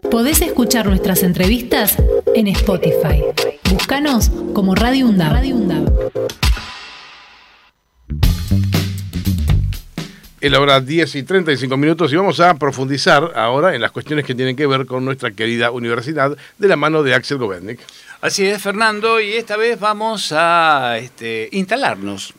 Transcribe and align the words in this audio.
Podés 0.00 0.40
escuchar 0.42 0.86
nuestras 0.86 1.22
entrevistas 1.22 1.96
en 2.34 2.48
Spotify. 2.48 3.24
Búscanos 3.70 4.30
como 4.54 4.74
Radio 4.74 5.06
UNDAB. 5.06 6.10
Es 10.40 10.50
la 10.50 10.60
hora 10.60 10.80
10 10.80 11.14
y 11.14 11.22
35 11.22 11.76
minutos 11.76 12.12
y 12.12 12.16
vamos 12.16 12.40
a 12.40 12.54
profundizar 12.54 13.32
ahora 13.36 13.74
en 13.74 13.80
las 13.80 13.92
cuestiones 13.92 14.24
que 14.24 14.34
tienen 14.34 14.56
que 14.56 14.66
ver 14.66 14.86
con 14.86 15.04
nuestra 15.04 15.30
querida 15.30 15.70
universidad 15.70 16.36
de 16.58 16.68
la 16.68 16.76
mano 16.76 17.02
de 17.02 17.14
Axel 17.14 17.38
Govennik. 17.38 17.80
Así 18.20 18.46
es, 18.46 18.60
Fernando, 18.60 19.20
y 19.20 19.34
esta 19.34 19.56
vez 19.56 19.78
vamos 19.78 20.32
a 20.32 20.98
este, 20.98 21.48
instalarnos 21.52 22.34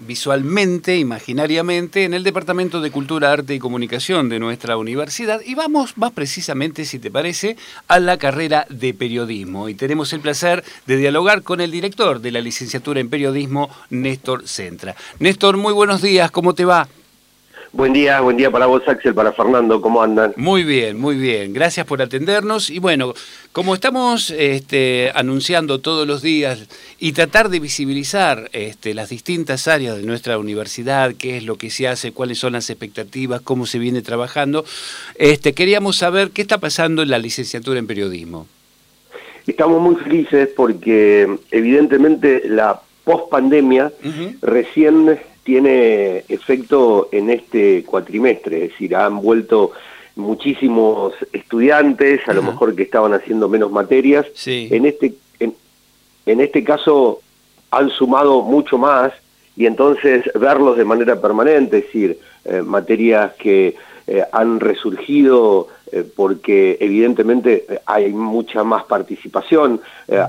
visualmente, 0.00 0.96
imaginariamente, 0.96 2.04
en 2.04 2.14
el 2.14 2.24
Departamento 2.24 2.80
de 2.80 2.90
Cultura, 2.90 3.32
Arte 3.32 3.54
y 3.54 3.58
Comunicación 3.58 4.28
de 4.28 4.38
nuestra 4.38 4.76
universidad 4.76 5.40
y 5.44 5.54
vamos 5.54 5.96
más 5.96 6.12
precisamente, 6.12 6.84
si 6.84 6.98
te 6.98 7.10
parece, 7.10 7.56
a 7.88 7.98
la 7.98 8.16
carrera 8.16 8.66
de 8.68 8.94
periodismo. 8.94 9.68
Y 9.68 9.74
tenemos 9.74 10.12
el 10.12 10.20
placer 10.20 10.64
de 10.86 10.96
dialogar 10.96 11.42
con 11.42 11.60
el 11.60 11.70
director 11.70 12.20
de 12.20 12.32
la 12.32 12.40
licenciatura 12.40 13.00
en 13.00 13.10
periodismo, 13.10 13.70
Néstor 13.90 14.46
Centra. 14.48 14.94
Néstor, 15.18 15.56
muy 15.56 15.72
buenos 15.72 16.02
días, 16.02 16.30
¿cómo 16.30 16.54
te 16.54 16.64
va? 16.64 16.88
Buen 17.76 17.92
día, 17.92 18.20
buen 18.20 18.36
día 18.36 18.52
para 18.52 18.66
vos, 18.66 18.86
Axel, 18.86 19.14
para 19.14 19.32
Fernando, 19.32 19.80
¿cómo 19.80 20.00
andan? 20.00 20.32
Muy 20.36 20.62
bien, 20.62 20.96
muy 20.96 21.16
bien. 21.16 21.52
Gracias 21.52 21.84
por 21.84 22.00
atendernos. 22.00 22.70
Y 22.70 22.78
bueno, 22.78 23.14
como 23.50 23.74
estamos 23.74 24.30
este, 24.30 25.10
anunciando 25.12 25.80
todos 25.80 26.06
los 26.06 26.22
días 26.22 26.68
y 27.00 27.10
tratar 27.10 27.48
de 27.48 27.58
visibilizar 27.58 28.48
este, 28.52 28.94
las 28.94 29.08
distintas 29.08 29.66
áreas 29.66 29.96
de 29.96 30.04
nuestra 30.04 30.38
universidad, 30.38 31.14
qué 31.18 31.36
es 31.36 31.44
lo 31.44 31.56
que 31.56 31.68
se 31.68 31.88
hace, 31.88 32.12
cuáles 32.12 32.38
son 32.38 32.52
las 32.52 32.70
expectativas, 32.70 33.40
cómo 33.40 33.66
se 33.66 33.80
viene 33.80 34.02
trabajando, 34.02 34.64
este, 35.16 35.52
queríamos 35.52 35.96
saber 35.96 36.30
qué 36.30 36.42
está 36.42 36.58
pasando 36.58 37.02
en 37.02 37.10
la 37.10 37.18
licenciatura 37.18 37.80
en 37.80 37.88
periodismo. 37.88 38.46
Estamos 39.48 39.82
muy 39.82 39.96
felices 39.96 40.48
porque 40.54 41.28
evidentemente 41.50 42.42
la 42.46 42.80
post-pandemia 43.02 43.92
recién 44.42 45.18
tiene 45.44 46.24
efecto 46.28 47.08
en 47.12 47.30
este 47.30 47.84
cuatrimestre, 47.84 48.64
es 48.64 48.70
decir, 48.72 48.96
han 48.96 49.20
vuelto 49.20 49.72
muchísimos 50.16 51.12
estudiantes, 51.32 52.26
a 52.28 52.32
lo 52.32 52.42
mejor 52.42 52.74
que 52.74 52.84
estaban 52.84 53.12
haciendo 53.14 53.48
menos 53.48 53.70
materias. 53.70 54.26
En, 54.46 54.86
este, 54.86 55.14
en, 55.38 56.40
este 56.40 56.64
caso 56.64 57.20
han 57.70 57.90
sumado 57.90 58.42
mucho 58.42 58.78
más 58.78 59.12
y 59.56 59.66
entonces 59.66 60.24
verlos 60.34 60.76
de 60.76 60.84
manera 60.84 61.20
permanente, 61.20 61.78
es 61.78 61.84
decir, 61.84 62.18
eh, 62.44 62.62
materias 62.62 63.32
que 63.34 63.74
eh, 64.06 64.22
han 64.32 64.60
resurgido 64.60 65.68
eh, 65.90 66.04
porque 66.14 66.76
evidentemente 66.78 67.64
eh, 67.66 67.80
hay 67.86 68.12
mucha 68.12 68.62
más 68.62 68.84
participación, 68.84 69.80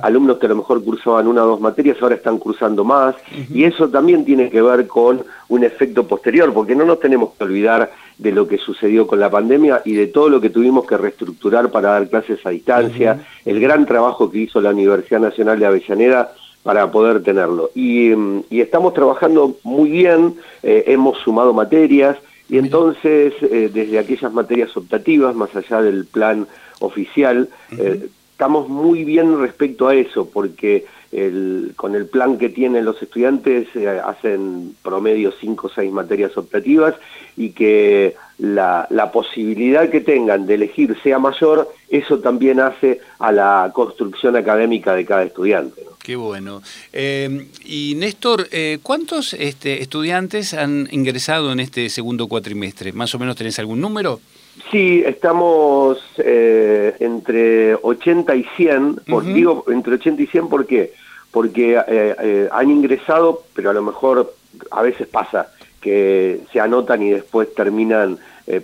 alumnos 0.02 0.38
que 0.38 0.46
a 0.46 0.50
lo 0.50 0.56
mejor 0.56 0.82
cursaban 0.82 1.28
una 1.28 1.44
o 1.44 1.48
dos 1.48 1.60
materias 1.60 1.98
ahora 2.02 2.16
están 2.16 2.38
cursando 2.38 2.86
más, 2.86 3.16
y 3.54 3.66
eso 3.66 3.90
también 3.90 4.24
tiene 4.24 4.50
que 4.50 4.62
ver 4.62 4.88
con 4.88 5.26
un 5.50 5.64
efecto 5.66 6.08
posterior, 6.08 6.54
porque 6.54 6.74
no 6.74 6.86
nos 6.86 7.02
tenemos 7.02 7.34
que 7.34 7.44
olvidar 7.44 7.92
de 8.18 8.32
lo 8.32 8.48
que 8.48 8.58
sucedió 8.58 9.06
con 9.06 9.20
la 9.20 9.30
pandemia 9.30 9.82
y 9.84 9.94
de 9.94 10.08
todo 10.08 10.30
lo 10.30 10.40
que 10.40 10.50
tuvimos 10.50 10.86
que 10.86 10.96
reestructurar 10.96 11.70
para 11.70 11.90
dar 11.90 12.08
clases 12.08 12.46
a 12.46 12.52
distancia, 12.52 13.26
el 13.44 13.60
gran 13.60 13.86
trabajo 13.86 14.32
que 14.32 14.40
hizo 14.40 14.62
la 14.62 14.70
Universidad 14.70 15.20
Nacional 15.20 15.60
de 15.60 15.66
Avellaneda 15.66 16.32
para 16.64 16.90
poder 16.90 17.22
tenerlo. 17.24 17.72
Y, 17.76 18.16
mm, 18.16 18.44
estamos 18.52 18.94
trabajando 18.94 19.58
muy 19.64 19.90
bien, 19.90 20.36
hemos 20.64 21.18
sumado 21.18 21.54
materias, 21.54 22.18
y 22.50 22.58
entonces, 22.58 23.34
eh, 23.42 23.70
desde 23.74 23.98
aquellas 23.98 24.32
materias 24.32 24.76
optativas, 24.78 25.36
más 25.36 25.56
allá 25.56 25.82
del 25.82 26.06
plan 26.06 26.48
oficial, 26.80 27.50
eh, 27.78 28.08
estamos 28.32 28.70
muy 28.70 29.04
bien 29.04 29.40
respecto 29.40 29.88
a 29.88 29.96
eso, 29.96 30.30
porque 30.30 30.86
el, 31.12 31.74
con 31.76 31.96
el 31.96 32.06
plan 32.08 32.38
que 32.38 32.50
tienen 32.50 32.86
los 32.86 33.02
estudiantes 33.02 33.68
eh, 33.76 33.88
hacen 33.88 34.76
promedio 34.84 35.32
cinco 35.32 35.68
o 35.68 35.70
seis 35.70 35.92
materias 35.92 36.38
optativas 36.38 36.94
y 37.36 37.52
que 37.52 38.16
la, 38.38 38.86
la, 38.90 39.12
posibilidad 39.12 39.90
que 39.90 40.02
tengan 40.02 40.46
de 40.46 40.56
elegir 40.56 40.96
sea 41.02 41.18
mayor, 41.18 41.70
eso 41.90 42.20
también 42.20 42.60
hace 42.60 43.00
a 43.20 43.32
la 43.32 43.72
construcción 43.74 44.36
académica 44.36 44.94
de 44.94 45.06
cada 45.06 45.24
estudiante. 45.24 45.82
Qué 46.06 46.16
bueno. 46.16 46.62
Eh, 46.94 47.48
y 47.66 47.96
Néstor, 47.96 48.48
eh, 48.52 48.78
¿cuántos 48.84 49.34
este, 49.34 49.82
estudiantes 49.82 50.54
han 50.54 50.88
ingresado 50.92 51.52
en 51.52 51.60
este 51.60 51.90
segundo 51.90 52.28
cuatrimestre? 52.28 52.94
¿Más 52.94 53.16
o 53.16 53.18
menos 53.18 53.36
tenés 53.36 53.58
algún 53.58 53.82
número? 53.82 54.20
Sí, 54.70 55.02
estamos 55.04 55.98
eh, 56.20 56.96
entre 57.00 57.74
80 57.74 58.36
y 58.36 58.46
100, 58.56 59.00
digo 59.34 59.66
entre 59.68 59.96
80 59.96 60.22
y 60.22 60.28
100, 60.28 60.48
¿por 60.48 60.68
qué? 60.68 60.94
Porque 61.32 61.76
han 62.52 62.70
ingresado, 62.70 63.44
pero 63.56 63.72
a 63.72 63.74
lo 63.74 63.82
mejor 63.82 64.36
a 64.70 64.84
veces 64.84 65.08
pasa 65.08 65.48
que 65.82 66.42
se 66.54 66.60
anotan 66.60 67.02
y 67.02 67.10
después 67.10 67.52
terminan 67.56 68.20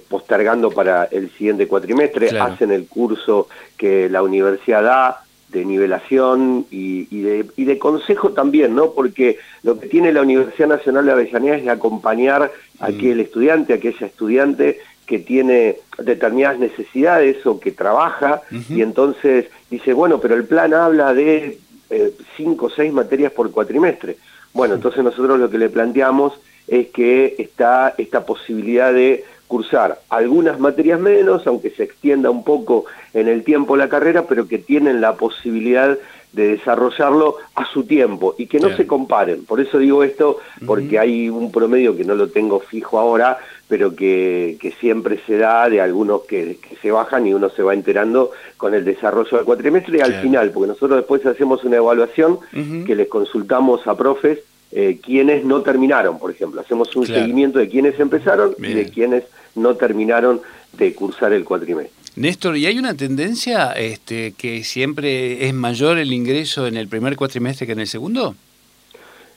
postergando 0.07 0.69
para 0.69 1.05
el 1.05 1.31
siguiente 1.31 1.67
cuatrimestre, 1.67 2.39
hacen 2.39 2.71
el 2.71 2.85
curso 2.85 3.47
que 3.77 4.09
la 4.09 4.21
universidad 4.21 4.83
da, 4.83 5.23
de 5.51 5.65
nivelación 5.65 6.65
y, 6.71 7.05
de, 7.21 7.45
y, 7.57 7.65
de, 7.65 7.77
consejo 7.77 8.31
también, 8.31 8.73
¿no? 8.73 8.91
Porque 8.91 9.37
lo 9.63 9.79
que 9.79 9.87
tiene 9.87 10.13
la 10.13 10.21
Universidad 10.21 10.69
Nacional 10.69 11.05
de 11.05 11.11
Avellaneda 11.11 11.57
es 11.57 11.65
de 11.65 11.71
acompañar 11.71 12.51
a 12.79 12.89
mm. 12.89 12.95
aquel 12.95 13.19
estudiante, 13.19 13.73
a 13.73 13.75
aquella 13.75 14.07
estudiante 14.07 14.79
que 15.05 15.19
tiene 15.19 15.77
determinadas 15.97 16.57
necesidades 16.59 17.45
o 17.45 17.59
que 17.59 17.73
trabaja 17.73 18.43
y 18.69 18.81
entonces 18.81 19.47
dice, 19.69 19.91
bueno, 19.91 20.21
pero 20.21 20.35
el 20.35 20.45
plan 20.45 20.73
habla 20.73 21.13
de 21.13 21.59
eh, 21.89 22.13
cinco 22.37 22.67
o 22.67 22.69
seis 22.69 22.93
materias 22.93 23.33
por 23.33 23.51
cuatrimestre. 23.51 24.15
Bueno, 24.53 24.75
entonces 24.75 25.03
nosotros 25.03 25.37
lo 25.37 25.49
que 25.49 25.57
le 25.57 25.69
planteamos 25.69 26.39
es 26.65 26.87
que 26.87 27.35
está 27.39 27.93
esta 27.97 28.25
posibilidad 28.25 28.93
de 28.93 29.25
cursar 29.51 29.99
algunas 30.07 30.61
materias 30.61 30.97
menos, 30.97 31.45
aunque 31.45 31.71
se 31.71 31.83
extienda 31.83 32.29
un 32.29 32.45
poco 32.45 32.85
en 33.13 33.27
el 33.27 33.43
tiempo 33.43 33.75
la 33.75 33.89
carrera, 33.89 34.25
pero 34.25 34.47
que 34.47 34.59
tienen 34.59 35.01
la 35.01 35.15
posibilidad 35.15 35.97
de 36.31 36.47
desarrollarlo 36.55 37.35
a 37.55 37.65
su 37.65 37.83
tiempo 37.83 38.33
y 38.37 38.47
que 38.47 38.61
no 38.61 38.69
se 38.77 38.87
comparen. 38.87 39.43
Por 39.43 39.59
eso 39.59 39.77
digo 39.77 40.05
esto, 40.05 40.37
porque 40.65 40.97
hay 40.99 41.29
un 41.29 41.51
promedio 41.51 41.97
que 41.97 42.05
no 42.05 42.15
lo 42.15 42.29
tengo 42.29 42.61
fijo 42.61 42.97
ahora, 42.97 43.39
pero 43.67 43.93
que, 43.93 44.55
que 44.61 44.71
siempre 44.71 45.19
se 45.27 45.37
da 45.37 45.69
de 45.69 45.81
algunos 45.81 46.21
que, 46.21 46.57
se 46.81 46.89
bajan 46.89 47.27
y 47.27 47.33
uno 47.33 47.49
se 47.49 47.61
va 47.61 47.73
enterando 47.73 48.31
con 48.55 48.73
el 48.73 48.85
desarrollo 48.85 49.35
del 49.35 49.45
cuatrimestre 49.45 49.97
y 49.97 50.01
al 50.01 50.13
final, 50.21 50.51
porque 50.51 50.69
nosotros 50.69 50.95
después 50.95 51.25
hacemos 51.25 51.65
una 51.65 51.75
evaluación 51.75 52.39
que 52.85 52.95
les 52.95 53.09
consultamos 53.09 53.85
a 53.85 53.97
profes 53.97 54.39
eh, 54.73 54.99
quienes 55.03 55.43
no 55.43 55.61
terminaron, 55.63 56.17
por 56.17 56.31
ejemplo. 56.31 56.61
Hacemos 56.61 56.95
un 56.95 57.05
seguimiento 57.05 57.59
de 57.59 57.67
quienes 57.67 57.99
empezaron 57.99 58.55
y 58.57 58.71
de 58.71 58.85
quienes 58.87 59.25
no 59.55 59.75
terminaron 59.75 60.41
de 60.73 60.93
cursar 60.93 61.33
el 61.33 61.43
cuatrimestre. 61.43 62.01
Néstor, 62.15 62.57
¿y 62.57 62.65
hay 62.65 62.77
una 62.77 62.93
tendencia 62.93 63.71
este, 63.71 64.33
que 64.33 64.63
siempre 64.63 65.47
es 65.47 65.53
mayor 65.53 65.97
el 65.97 66.11
ingreso 66.11 66.67
en 66.67 66.75
el 66.75 66.87
primer 66.87 67.15
cuatrimestre 67.15 67.65
que 67.65 67.73
en 67.73 67.79
el 67.79 67.87
segundo? 67.87 68.35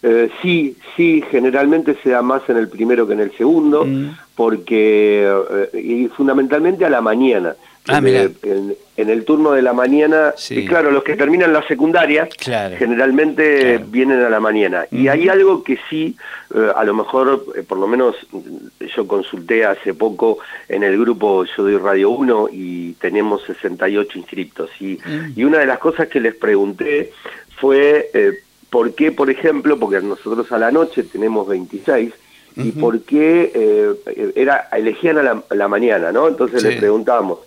Eh, 0.02 0.28
sí, 0.42 0.76
sí, 0.96 1.22
generalmente 1.30 1.96
se 2.02 2.10
da 2.10 2.20
más 2.20 2.42
en 2.48 2.56
el 2.56 2.68
primero 2.68 3.06
que 3.06 3.14
en 3.14 3.20
el 3.20 3.32
segundo, 3.36 3.86
mm. 3.86 4.16
porque, 4.34 5.26
eh, 5.72 5.80
y 5.80 6.08
fundamentalmente 6.08 6.84
a 6.84 6.90
la 6.90 7.00
mañana. 7.00 7.54
Ah, 7.86 7.98
en, 7.98 9.10
el 9.10 9.24
turno 9.26 9.52
de 9.52 9.60
la 9.60 9.74
mañana, 9.74 10.32
y 10.48 10.64
claro, 10.64 10.90
los 10.90 11.04
que 11.04 11.16
terminan 11.16 11.52
la 11.52 11.66
secundaria 11.66 12.26
generalmente 12.78 13.78
vienen 13.88 14.22
a 14.22 14.30
la 14.30 14.40
mañana. 14.40 14.86
Y 14.90 15.08
hay 15.08 15.28
algo 15.28 15.62
que 15.62 15.78
sí, 15.90 16.16
eh, 16.54 16.68
a 16.74 16.82
lo 16.84 16.94
mejor, 16.94 17.44
eh, 17.56 17.62
por 17.62 17.76
lo 17.76 17.86
menos 17.86 18.16
yo 18.96 19.06
consulté 19.06 19.66
hace 19.66 19.92
poco 19.92 20.38
en 20.66 20.82
el 20.82 20.98
grupo 20.98 21.44
Yo 21.44 21.64
doy 21.64 21.76
Radio 21.76 22.10
1 22.10 22.48
y 22.52 22.92
tenemos 22.94 23.42
68 23.44 24.18
inscriptos. 24.18 24.70
Y, 24.80 24.98
mm. 25.04 25.32
y 25.36 25.44
una 25.44 25.58
de 25.58 25.66
las 25.66 25.78
cosas 25.78 26.08
que 26.08 26.20
les 26.20 26.34
pregunté 26.34 27.12
fue 27.58 28.08
eh, 28.14 28.32
por 28.70 28.94
qué, 28.94 29.12
por 29.12 29.28
ejemplo, 29.28 29.78
porque 29.78 30.00
nosotros 30.00 30.50
a 30.52 30.58
la 30.58 30.70
noche 30.70 31.02
tenemos 31.02 31.46
26, 31.46 32.14
y 32.56 32.70
por 32.70 33.00
qué 33.00 33.96
era, 34.36 34.68
elegían 34.70 35.18
a 35.18 35.42
la, 35.50 35.68
mañana, 35.68 36.12
¿no? 36.12 36.28
Entonces 36.28 36.62
les 36.62 36.78
preguntamos 36.78 37.40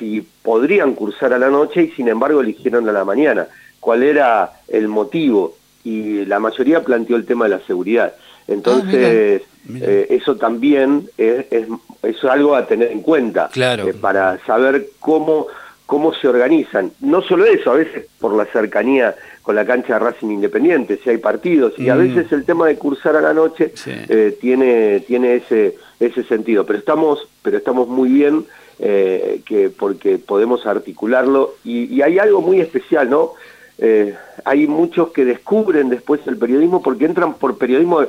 si 0.00 0.26
podrían 0.42 0.94
cursar 0.94 1.32
a 1.32 1.38
la 1.38 1.50
noche 1.50 1.82
y 1.82 1.90
sin 1.90 2.08
embargo 2.08 2.40
eligieron 2.40 2.88
a 2.88 2.92
la 2.92 3.04
mañana. 3.04 3.46
¿Cuál 3.78 4.02
era 4.02 4.50
el 4.66 4.88
motivo? 4.88 5.54
Y 5.84 6.24
la 6.24 6.40
mayoría 6.40 6.82
planteó 6.82 7.16
el 7.16 7.26
tema 7.26 7.44
de 7.44 7.50
la 7.50 7.60
seguridad. 7.60 8.14
Entonces, 8.48 9.42
ah, 9.42 9.72
eh, 9.80 10.06
eso 10.10 10.36
también 10.36 11.08
es, 11.16 11.46
es, 11.50 12.24
algo 12.24 12.56
a 12.56 12.66
tener 12.66 12.90
en 12.90 13.02
cuenta 13.02 13.48
claro. 13.52 13.88
Eh, 13.88 13.94
para 13.94 14.38
saber 14.44 14.88
cómo, 14.98 15.46
cómo 15.86 16.12
se 16.14 16.26
organizan. 16.26 16.90
No 17.00 17.22
solo 17.22 17.44
eso, 17.44 17.70
a 17.70 17.74
veces 17.74 18.06
por 18.18 18.34
la 18.34 18.46
cercanía 18.46 19.14
con 19.42 19.54
la 19.54 19.64
cancha 19.64 19.94
de 19.94 20.00
Racing 20.00 20.28
Independiente, 20.28 20.98
si 21.02 21.10
hay 21.10 21.18
partidos, 21.18 21.72
y 21.78 21.88
a 21.88 21.94
mm. 21.94 21.98
veces 21.98 22.32
el 22.32 22.44
tema 22.44 22.66
de 22.66 22.76
cursar 22.76 23.16
a 23.16 23.20
la 23.20 23.32
noche 23.32 23.72
eh, 23.86 24.36
tiene, 24.40 25.00
tiene 25.00 25.36
ese, 25.36 25.76
ese 25.98 26.24
sentido. 26.24 26.66
Pero 26.66 26.78
estamos, 26.78 27.26
pero 27.42 27.56
estamos 27.56 27.88
muy 27.88 28.10
bien 28.10 28.44
eh, 28.82 29.42
que 29.44 29.68
porque 29.68 30.18
podemos 30.18 30.66
articularlo. 30.66 31.54
Y, 31.64 32.00
hay 32.00 32.18
algo 32.18 32.40
muy 32.40 32.60
especial, 32.60 33.10
¿no? 33.10 33.32
Eh, 33.78 34.14
hay 34.44 34.66
muchos 34.66 35.10
que 35.10 35.24
descubren 35.24 35.88
después 35.90 36.20
el 36.26 36.36
periodismo 36.36 36.82
porque 36.82 37.04
entran 37.04 37.34
por 37.34 37.58
periodismo, 37.58 38.00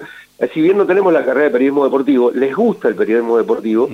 si 0.54 0.62
bien 0.62 0.78
no 0.78 0.86
tenemos 0.86 1.12
la 1.12 1.26
carrera 1.26 1.46
de 1.46 1.52
periodismo 1.52 1.84
deportivo, 1.84 2.32
les 2.32 2.56
gusta 2.56 2.88
el 2.88 2.96
periodismo 2.96 3.38
deportivo, 3.38 3.90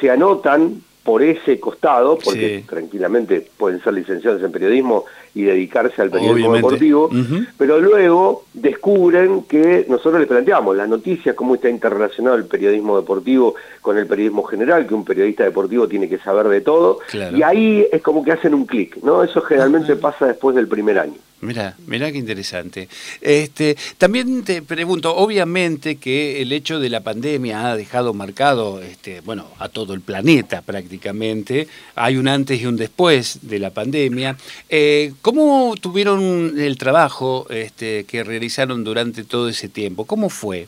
se 0.00 0.10
anotan 0.10 0.82
por 1.02 1.22
ese 1.22 1.58
costado, 1.58 2.18
porque 2.18 2.64
tranquilamente 2.68 3.46
pueden 3.56 3.82
ser 3.82 3.94
licenciados 3.94 4.42
en 4.42 4.52
periodismo 4.52 5.04
y 5.34 5.42
dedicarse 5.42 6.02
al 6.02 6.10
periodismo 6.10 6.54
deportivo, 6.54 7.10
pero 7.56 7.80
luego 7.80 8.44
descubren 8.52 9.42
que 9.44 9.86
nosotros 9.88 10.20
les 10.20 10.28
planteamos 10.28 10.76
las 10.76 10.88
noticias, 10.88 11.34
cómo 11.34 11.54
está 11.54 11.68
interrelacionado 11.68 12.36
el 12.36 12.44
periodismo 12.44 13.00
deportivo 13.00 13.54
con 13.80 13.96
el 13.96 14.06
periodismo 14.06 14.42
general, 14.44 14.86
que 14.86 14.94
un 14.94 15.04
periodista 15.04 15.44
deportivo 15.44 15.88
tiene 15.88 16.08
que 16.08 16.18
saber 16.18 16.48
de 16.48 16.60
todo, 16.60 16.98
y 17.34 17.42
ahí 17.42 17.86
es 17.90 18.02
como 18.02 18.24
que 18.24 18.32
hacen 18.32 18.54
un 18.54 18.66
clic, 18.66 18.96
¿no? 19.02 19.22
Eso 19.22 19.40
generalmente 19.40 19.96
pasa 19.96 20.26
después 20.26 20.54
del 20.54 20.68
primer 20.68 20.98
año. 20.98 21.14
Mira, 21.42 21.74
mira 21.88 22.12
qué 22.12 22.18
interesante. 22.18 22.88
Este, 23.20 23.76
también 23.98 24.44
te 24.44 24.62
pregunto, 24.62 25.16
obviamente 25.16 25.96
que 25.96 26.40
el 26.40 26.52
hecho 26.52 26.78
de 26.78 26.88
la 26.88 27.00
pandemia 27.00 27.68
ha 27.68 27.76
dejado 27.76 28.14
marcado, 28.14 28.80
este, 28.80 29.22
bueno, 29.22 29.48
a 29.58 29.68
todo 29.68 29.92
el 29.92 30.02
planeta 30.02 30.62
prácticamente. 30.62 31.66
Hay 31.96 32.16
un 32.16 32.28
antes 32.28 32.60
y 32.60 32.66
un 32.66 32.76
después 32.76 33.40
de 33.42 33.58
la 33.58 33.70
pandemia. 33.70 34.36
Eh, 34.68 35.14
¿Cómo 35.22 35.76
tuvieron 35.80 36.58
el 36.58 36.76
trabajo 36.76 37.46
este, 37.48 38.02
que 38.04 38.24
realizaron 38.24 38.82
durante 38.82 39.22
todo 39.22 39.48
ese 39.48 39.68
tiempo? 39.68 40.04
¿Cómo 40.04 40.28
fue? 40.28 40.66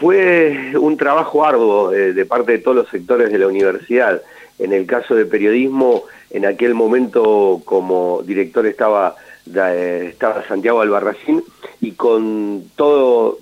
Fue 0.00 0.72
un 0.76 0.96
trabajo 0.96 1.44
arduo 1.44 1.92
eh, 1.92 2.12
de 2.12 2.26
parte 2.26 2.52
de 2.52 2.58
todos 2.58 2.76
los 2.76 2.88
sectores 2.88 3.30
de 3.30 3.38
la 3.38 3.46
universidad. 3.46 4.20
En 4.58 4.72
el 4.72 4.86
caso 4.86 5.14
de 5.14 5.24
periodismo, 5.24 6.02
en 6.30 6.46
aquel 6.46 6.74
momento 6.74 7.62
como 7.64 8.22
director 8.24 8.66
estaba, 8.66 9.14
eh, 9.54 10.08
estaba 10.10 10.44
Santiago 10.48 10.80
Albarracín 10.80 11.44
y 11.80 11.92
con 11.92 12.64
todo, 12.74 13.38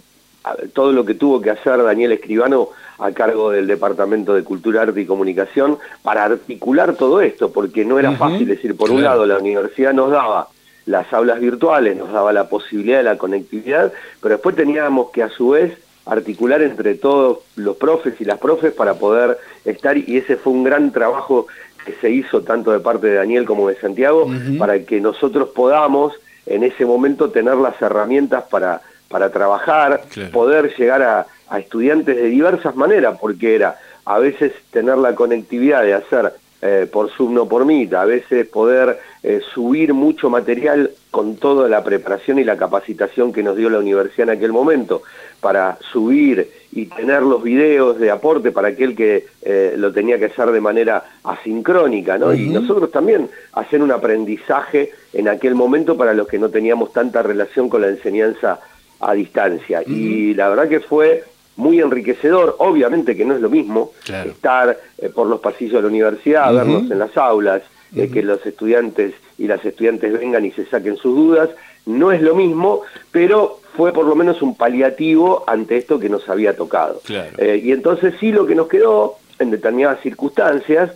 todo 0.74 0.92
lo 0.92 1.06
que 1.06 1.14
tuvo 1.14 1.40
que 1.40 1.50
hacer 1.50 1.82
Daniel 1.82 2.12
Escribano 2.12 2.68
a 3.04 3.12
cargo 3.12 3.50
del 3.50 3.66
Departamento 3.66 4.32
de 4.34 4.42
Cultura, 4.44 4.80
Arte 4.80 5.02
y 5.02 5.04
Comunicación 5.04 5.76
para 6.02 6.24
articular 6.24 6.94
todo 6.94 7.20
esto, 7.20 7.52
porque 7.52 7.84
no 7.84 7.98
era 7.98 8.12
fácil 8.12 8.48
decir, 8.48 8.74
por 8.78 8.90
un 8.90 9.02
lado, 9.02 9.26
la 9.26 9.36
universidad 9.36 9.92
nos 9.92 10.10
daba 10.10 10.48
las 10.86 11.12
aulas 11.12 11.38
virtuales, 11.38 11.98
nos 11.98 12.10
daba 12.10 12.32
la 12.32 12.48
posibilidad 12.48 12.98
de 12.98 13.04
la 13.04 13.18
conectividad, 13.18 13.92
pero 14.22 14.36
después 14.36 14.56
teníamos 14.56 15.10
que 15.10 15.22
a 15.22 15.28
su 15.28 15.50
vez 15.50 15.76
articular 16.06 16.62
entre 16.62 16.94
todos 16.94 17.40
los 17.56 17.76
profes 17.76 18.14
y 18.20 18.24
las 18.24 18.38
profes 18.38 18.72
para 18.72 18.94
poder 18.94 19.36
estar, 19.66 19.98
y 19.98 20.16
ese 20.16 20.36
fue 20.36 20.54
un 20.54 20.64
gran 20.64 20.90
trabajo 20.90 21.46
que 21.84 21.92
se 22.00 22.10
hizo 22.10 22.40
tanto 22.40 22.72
de 22.72 22.80
parte 22.80 23.08
de 23.08 23.16
Daniel 23.16 23.44
como 23.44 23.68
de 23.68 23.76
Santiago, 23.76 24.30
para 24.58 24.82
que 24.82 25.02
nosotros 25.02 25.50
podamos 25.50 26.14
en 26.46 26.64
ese 26.64 26.86
momento 26.86 27.28
tener 27.28 27.56
las 27.56 27.80
herramientas 27.82 28.44
para, 28.44 28.80
para 29.08 29.30
trabajar, 29.30 30.04
poder 30.32 30.74
llegar 30.76 31.02
a, 31.02 31.26
a 31.48 31.58
estudiantes 31.58 32.16
de 32.16 32.24
diversas 32.24 32.76
maneras, 32.76 33.18
porque 33.20 33.54
era 33.54 33.78
a 34.04 34.18
veces 34.18 34.52
tener 34.70 34.98
la 34.98 35.14
conectividad 35.14 35.82
de 35.82 35.94
hacer 35.94 36.32
eh, 36.66 36.88
por 36.90 37.10
Zoom 37.10 37.34
no 37.34 37.46
por 37.46 37.66
Meet, 37.66 37.92
a 37.92 38.06
veces 38.06 38.46
poder 38.46 38.98
eh, 39.22 39.40
subir 39.52 39.92
mucho 39.92 40.30
material 40.30 40.92
con 41.10 41.36
toda 41.36 41.68
la 41.68 41.84
preparación 41.84 42.38
y 42.38 42.44
la 42.44 42.56
capacitación 42.56 43.34
que 43.34 43.42
nos 43.42 43.56
dio 43.56 43.68
la 43.68 43.78
universidad 43.78 44.30
en 44.30 44.36
aquel 44.38 44.52
momento, 44.52 45.02
para 45.40 45.76
subir 45.92 46.50
y 46.72 46.86
tener 46.86 47.22
los 47.22 47.42
videos 47.42 47.98
de 47.98 48.10
aporte 48.10 48.50
para 48.50 48.68
aquel 48.68 48.96
que 48.96 49.26
eh, 49.42 49.74
lo 49.76 49.92
tenía 49.92 50.18
que 50.18 50.24
hacer 50.24 50.50
de 50.52 50.60
manera 50.62 51.04
asincrónica, 51.22 52.16
¿no? 52.16 52.32
Y 52.32 52.48
nosotros 52.48 52.90
también 52.90 53.28
hacer 53.52 53.82
un 53.82 53.92
aprendizaje 53.92 54.90
en 55.12 55.28
aquel 55.28 55.54
momento 55.54 55.98
para 55.98 56.14
los 56.14 56.26
que 56.26 56.38
no 56.38 56.48
teníamos 56.48 56.94
tanta 56.94 57.22
relación 57.22 57.68
con 57.68 57.82
la 57.82 57.88
enseñanza 57.88 58.60
a 59.00 59.12
distancia. 59.12 59.82
Y 59.86 60.32
la 60.32 60.48
verdad 60.48 60.68
que 60.68 60.80
fue 60.80 61.24
muy 61.56 61.80
enriquecedor, 61.80 62.56
obviamente 62.58 63.16
que 63.16 63.24
no 63.24 63.34
es 63.34 63.40
lo 63.40 63.50
mismo 63.50 63.92
estar 64.06 64.78
eh, 64.98 65.08
por 65.08 65.26
los 65.26 65.40
pasillos 65.40 65.74
de 65.74 65.82
la 65.82 65.88
universidad, 65.88 66.52
vernos 66.52 66.90
en 66.90 66.98
las 66.98 67.16
aulas, 67.16 67.62
eh, 67.94 68.10
que 68.12 68.22
los 68.22 68.44
estudiantes 68.44 69.14
y 69.38 69.46
las 69.46 69.64
estudiantes 69.64 70.12
vengan 70.12 70.44
y 70.44 70.50
se 70.50 70.66
saquen 70.66 70.96
sus 70.96 71.14
dudas, 71.14 71.50
no 71.86 72.10
es 72.10 72.22
lo 72.22 72.34
mismo, 72.34 72.82
pero 73.12 73.60
fue 73.76 73.92
por 73.92 74.06
lo 74.06 74.14
menos 74.14 74.42
un 74.42 74.56
paliativo 74.56 75.44
ante 75.46 75.76
esto 75.76 75.98
que 75.98 76.08
nos 76.08 76.28
había 76.28 76.56
tocado. 76.56 77.00
Eh, 77.38 77.60
y 77.62 77.72
entonces 77.72 78.14
sí 78.18 78.32
lo 78.32 78.46
que 78.46 78.54
nos 78.54 78.68
quedó 78.68 79.16
en 79.38 79.50
determinadas 79.50 80.00
circunstancias, 80.00 80.92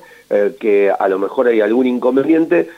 que 0.60 0.92
a 0.96 1.08
lo 1.08 1.18
mejor 1.18 1.46
hay 1.46 1.62
algún 1.62 1.86
inconveniente, 1.86 2.68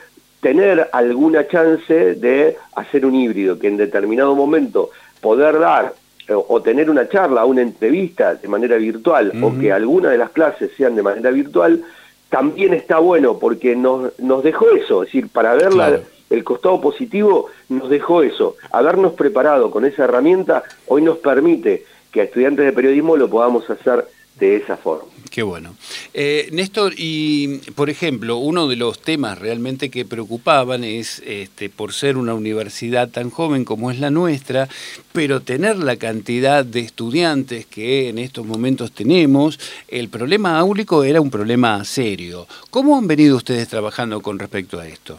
tener 0.40 0.88
alguna 0.92 1.48
chance 1.48 2.14
de 2.14 2.56
hacer 2.76 3.04
un 3.04 3.16
híbrido, 3.16 3.58
que 3.58 3.66
en 3.66 3.76
determinado 3.76 4.36
momento 4.36 4.90
poder 5.20 5.58
dar 5.58 5.94
o 6.34 6.62
tener 6.62 6.90
una 6.90 7.08
charla, 7.08 7.44
una 7.44 7.62
entrevista 7.62 8.34
de 8.34 8.48
manera 8.48 8.76
virtual, 8.76 9.32
o 9.42 9.58
que 9.58 9.72
alguna 9.72 10.10
de 10.10 10.18
las 10.18 10.30
clases 10.30 10.70
sean 10.76 10.94
de 10.94 11.02
manera 11.02 11.30
virtual, 11.30 11.82
también 12.28 12.72
está 12.74 12.98
bueno 12.98 13.38
porque 13.38 13.74
nos, 13.74 14.18
nos 14.18 14.42
dejó 14.42 14.70
eso, 14.70 15.02
es 15.02 15.08
decir, 15.08 15.28
para 15.28 15.54
ver 15.54 16.04
el 16.30 16.44
costado 16.44 16.80
positivo 16.80 17.46
nos 17.68 17.90
dejó 17.90 18.22
eso. 18.22 18.56
Habernos 18.70 19.14
preparado 19.14 19.70
con 19.70 19.84
esa 19.84 20.04
herramienta 20.04 20.62
hoy 20.86 21.02
nos 21.02 21.18
permite 21.18 21.84
que 22.12 22.20
a 22.20 22.24
estudiantes 22.24 22.64
de 22.64 22.72
periodismo 22.72 23.16
lo 23.16 23.28
podamos 23.28 23.68
hacer 23.68 24.06
de 24.40 24.56
esa 24.56 24.76
forma. 24.76 25.04
Qué 25.30 25.44
bueno. 25.44 25.76
Eh, 26.12 26.48
Néstor, 26.50 26.92
y 26.96 27.58
por 27.76 27.88
ejemplo, 27.88 28.38
uno 28.38 28.66
de 28.66 28.74
los 28.74 29.00
temas 29.00 29.38
realmente 29.38 29.88
que 29.88 30.04
preocupaban 30.04 30.82
es, 30.82 31.22
este, 31.24 31.68
por 31.68 31.92
ser 31.92 32.16
una 32.16 32.34
universidad 32.34 33.08
tan 33.10 33.30
joven 33.30 33.64
como 33.64 33.92
es 33.92 34.00
la 34.00 34.10
nuestra, 34.10 34.68
pero 35.12 35.40
tener 35.40 35.76
la 35.78 35.94
cantidad 35.96 36.64
de 36.64 36.80
estudiantes 36.80 37.66
que 37.66 38.08
en 38.08 38.18
estos 38.18 38.44
momentos 38.44 38.90
tenemos, 38.90 39.60
el 39.86 40.08
problema 40.08 40.58
áulico 40.58 41.04
era 41.04 41.20
un 41.20 41.30
problema 41.30 41.84
serio. 41.84 42.48
¿Cómo 42.70 42.98
han 42.98 43.06
venido 43.06 43.36
ustedes 43.36 43.68
trabajando 43.68 44.20
con 44.20 44.36
respecto 44.36 44.80
a 44.80 44.88
esto? 44.88 45.18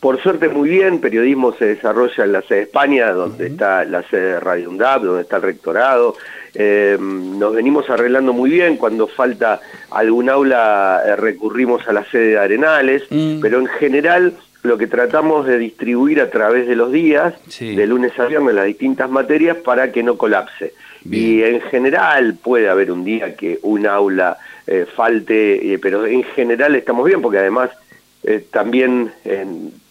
Por 0.00 0.22
suerte 0.22 0.48
muy 0.48 0.68
bien, 0.68 1.00
periodismo 1.00 1.54
se 1.54 1.64
desarrolla 1.64 2.24
en 2.24 2.32
la 2.32 2.42
sede 2.42 2.58
de 2.58 2.64
España, 2.64 3.10
donde 3.12 3.46
está 3.46 3.84
la 3.86 4.02
sede 4.02 4.34
de 4.34 4.40
Radio 4.40 4.68
UNDAP, 4.68 5.02
donde 5.02 5.22
está 5.22 5.36
el 5.36 5.42
rectorado. 5.42 6.14
Eh, 6.58 6.96
nos 6.98 7.54
venimos 7.54 7.90
arreglando 7.90 8.32
muy 8.32 8.50
bien, 8.50 8.78
cuando 8.78 9.06
falta 9.06 9.60
algún 9.90 10.30
aula 10.30 11.02
eh, 11.04 11.16
recurrimos 11.16 11.86
a 11.86 11.92
la 11.92 12.04
sede 12.06 12.28
de 12.28 12.38
Arenales, 12.38 13.02
mm. 13.10 13.40
pero 13.40 13.58
en 13.58 13.66
general 13.66 14.34
lo 14.62 14.78
que 14.78 14.86
tratamos 14.86 15.46
de 15.46 15.58
distribuir 15.58 16.20
a 16.20 16.30
través 16.30 16.66
de 16.66 16.74
los 16.74 16.90
días, 16.90 17.34
de 17.60 17.86
lunes 17.86 18.18
a 18.18 18.24
viernes, 18.24 18.54
las 18.54 18.64
distintas 18.64 19.10
materias 19.10 19.58
para 19.58 19.92
que 19.92 20.02
no 20.02 20.16
colapse. 20.16 20.72
Y 21.08 21.42
en 21.42 21.60
general 21.60 22.36
puede 22.42 22.68
haber 22.68 22.90
un 22.90 23.04
día 23.04 23.36
que 23.36 23.60
un 23.62 23.86
aula 23.86 24.38
eh, 24.66 24.86
falte, 24.92 25.78
pero 25.80 26.04
en 26.04 26.24
general 26.24 26.74
estamos 26.74 27.06
bien, 27.06 27.22
porque 27.22 27.38
además 27.38 27.70
también 28.50 29.12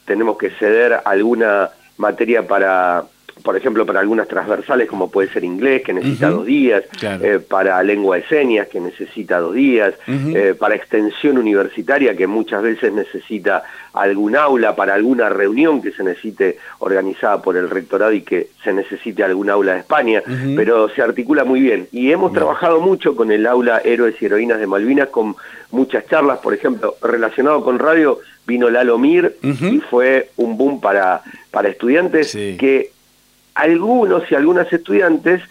tenemos 0.04 0.38
que 0.38 0.50
ceder 0.50 1.00
alguna 1.06 1.70
materia 1.98 2.46
para, 2.46 3.06
por 3.46 3.56
ejemplo, 3.56 3.86
para 3.86 4.00
algunas 4.00 4.28
transversales 4.28 4.90
como 4.90 5.12
puede 5.12 5.30
ser 5.30 5.44
inglés, 5.44 5.84
que 5.84 5.94
necesita 5.94 6.32
dos 6.32 6.48
días, 6.48 6.84
eh, 7.04 7.40
para 7.48 7.82
lengua 7.84 8.18
de 8.18 8.24
señas, 8.24 8.68
que 8.68 8.80
necesita 8.80 9.38
dos 9.38 9.54
días, 9.54 9.94
eh, 10.08 10.56
para 10.58 10.74
extensión 10.74 11.38
universitaria, 11.38 12.18
que 12.18 12.26
muchas 12.26 12.64
veces 12.64 12.92
necesita 12.92 13.64
algún 13.94 14.36
aula, 14.36 14.76
para 14.76 14.96
alguna 14.96 15.30
reunión 15.30 15.80
que 15.80 15.92
se 15.92 16.04
necesite 16.04 16.58
organizada 16.80 17.44
por 17.44 17.56
el 17.56 17.70
rectorado 17.70 18.14
y 18.14 18.22
que 18.22 18.48
se 18.64 18.74
necesite 18.74 19.24
algún 19.24 19.52
aula 19.52 19.74
de 19.74 19.80
España, 19.82 20.24
pero 20.56 20.90
se 20.90 21.04
articula 21.04 21.44
muy 21.44 21.62
bien. 21.62 21.88
Y 21.92 22.12
hemos 22.12 22.34
trabajado 22.34 22.82
mucho 22.82 23.16
con 23.16 23.32
el 23.32 23.46
aula 23.46 23.80
Héroes 23.86 24.20
y 24.20 24.26
Heroínas 24.26 24.60
de 24.60 24.66
Malvinas, 24.66 25.10
con 25.10 25.36
muchas 25.70 26.08
charlas, 26.08 26.40
por 26.40 26.56
ejemplo, 26.56 26.96
relacionado 27.04 27.64
con 27.64 27.78
radio, 27.78 28.20
vino 28.48 28.72
Lalo 28.72 28.98
Mir 28.98 29.38
y 29.44 29.80
fue 29.82 30.30
un 30.38 30.58
boom 30.58 30.82
para, 30.82 31.22
para 31.52 31.70
estudiantes 31.70 32.32
que 32.34 32.95
algunos 33.56 34.30
y 34.32 34.36
algunas 34.36 34.72
estudiantes, 34.72 35.42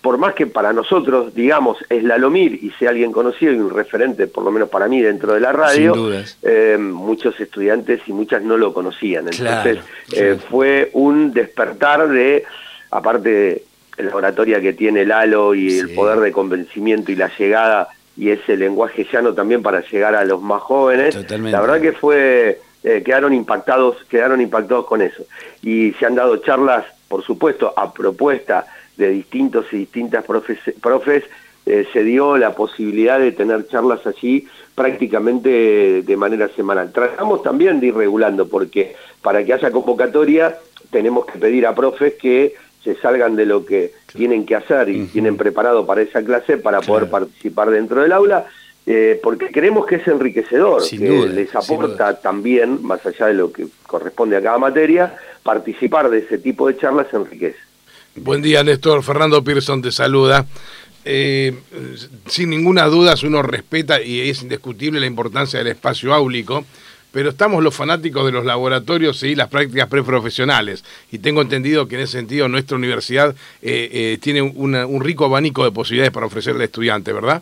por 0.00 0.18
más 0.18 0.34
que 0.34 0.46
para 0.46 0.72
nosotros, 0.72 1.34
digamos, 1.34 1.78
es 1.88 2.04
Lalomir 2.04 2.62
y 2.62 2.70
sea 2.72 2.90
alguien 2.90 3.10
conocido 3.10 3.52
y 3.52 3.58
un 3.58 3.70
referente, 3.70 4.26
por 4.26 4.44
lo 4.44 4.50
menos 4.50 4.68
para 4.68 4.86
mí, 4.86 5.00
dentro 5.00 5.32
de 5.32 5.40
la 5.40 5.50
radio, 5.50 5.94
eh, 6.42 6.76
muchos 6.78 7.40
estudiantes 7.40 8.02
y 8.06 8.12
muchas 8.12 8.42
no 8.42 8.56
lo 8.58 8.74
conocían. 8.74 9.26
Entonces, 9.28 9.78
eh, 10.12 10.38
fue 10.50 10.90
un 10.92 11.32
despertar 11.32 12.06
de, 12.08 12.44
aparte 12.90 13.64
de 13.96 14.02
la 14.02 14.14
oratoria 14.14 14.60
que 14.60 14.74
tiene 14.74 15.06
Lalo 15.06 15.54
y 15.54 15.78
el 15.78 15.94
poder 15.94 16.20
de 16.20 16.32
convencimiento 16.32 17.10
y 17.10 17.16
la 17.16 17.30
llegada 17.36 17.88
y 18.16 18.30
ese 18.30 18.56
lenguaje 18.56 19.06
llano 19.10 19.32
también 19.32 19.62
para 19.62 19.80
llegar 19.80 20.14
a 20.14 20.24
los 20.24 20.40
más 20.40 20.62
jóvenes. 20.62 21.16
La 21.30 21.60
verdad 21.60 21.80
que 21.80 21.92
fue 21.92 22.60
eh, 22.84 23.02
quedaron 23.02 23.32
impactados, 23.32 23.96
quedaron 24.10 24.42
impactados 24.42 24.84
con 24.84 25.00
eso. 25.00 25.24
Y 25.62 25.92
se 25.92 26.04
han 26.04 26.14
dado 26.14 26.36
charlas, 26.36 26.84
por 27.08 27.24
supuesto, 27.24 27.72
a 27.76 27.92
propuesta 27.92 28.66
de 28.96 29.10
distintos 29.10 29.66
y 29.72 29.78
distintas 29.78 30.24
profes, 30.24 30.58
profes 30.80 31.24
eh, 31.66 31.86
se 31.92 32.04
dio 32.04 32.36
la 32.36 32.54
posibilidad 32.54 33.18
de 33.18 33.32
tener 33.32 33.66
charlas 33.68 34.06
allí 34.06 34.46
prácticamente 34.74 36.02
de 36.02 36.16
manera 36.16 36.48
semanal. 36.48 36.92
Tratamos 36.92 37.42
también 37.42 37.80
de 37.80 37.88
ir 37.88 37.94
regulando, 37.94 38.48
porque 38.48 38.94
para 39.22 39.44
que 39.44 39.54
haya 39.54 39.70
convocatoria 39.70 40.58
tenemos 40.90 41.26
que 41.26 41.38
pedir 41.38 41.66
a 41.66 41.74
profes 41.74 42.14
que 42.14 42.54
se 42.82 42.94
salgan 42.96 43.34
de 43.34 43.46
lo 43.46 43.64
que 43.64 43.92
tienen 44.12 44.44
que 44.44 44.54
hacer 44.54 44.90
y 44.90 45.06
tienen 45.06 45.36
preparado 45.38 45.86
para 45.86 46.02
esa 46.02 46.22
clase 46.22 46.58
para 46.58 46.82
poder 46.82 47.08
participar 47.08 47.70
dentro 47.70 48.02
del 48.02 48.12
aula, 48.12 48.46
eh, 48.86 49.18
porque 49.22 49.50
creemos 49.50 49.86
que 49.86 49.96
es 49.96 50.06
enriquecedor, 50.06 50.82
que 50.86 51.26
les 51.28 51.54
aporta 51.54 52.20
también, 52.20 52.80
más 52.82 53.04
allá 53.06 53.26
de 53.26 53.34
lo 53.34 53.50
que 53.50 53.66
corresponde 53.86 54.36
a 54.36 54.42
cada 54.42 54.58
materia, 54.58 55.16
participar 55.44 56.10
de 56.10 56.18
ese 56.18 56.38
tipo 56.38 56.66
de 56.66 56.76
charlas 56.76 57.06
enriquece. 57.12 57.58
Buen 58.16 58.42
día, 58.42 58.64
Néstor. 58.64 59.04
Fernando 59.04 59.44
Pearson 59.44 59.80
te 59.80 59.92
saluda. 59.92 60.46
Eh, 61.04 61.54
sin 62.26 62.50
ninguna 62.50 62.86
duda, 62.86 63.14
uno 63.24 63.42
respeta 63.42 64.02
y 64.02 64.28
es 64.28 64.42
indiscutible 64.42 64.98
la 64.98 65.06
importancia 65.06 65.58
del 65.58 65.68
espacio 65.68 66.12
áulico 66.12 66.64
pero 67.14 67.30
estamos 67.30 67.62
los 67.62 67.76
fanáticos 67.76 68.26
de 68.26 68.32
los 68.32 68.44
laboratorios 68.44 69.22
y 69.22 69.36
las 69.36 69.46
prácticas 69.46 69.86
preprofesionales. 69.86 70.84
Y 71.12 71.20
tengo 71.20 71.42
entendido 71.42 71.86
que 71.86 71.94
en 71.94 72.00
ese 72.00 72.18
sentido 72.18 72.48
nuestra 72.48 72.76
universidad 72.76 73.36
eh, 73.62 73.88
eh, 73.92 74.18
tiene 74.20 74.42
un 74.42 75.00
rico 75.00 75.24
abanico 75.24 75.62
de 75.62 75.70
posibilidades 75.70 76.12
para 76.12 76.26
ofrecerle 76.26 76.64
al 76.64 76.64
estudiante, 76.64 77.12
¿verdad? 77.12 77.40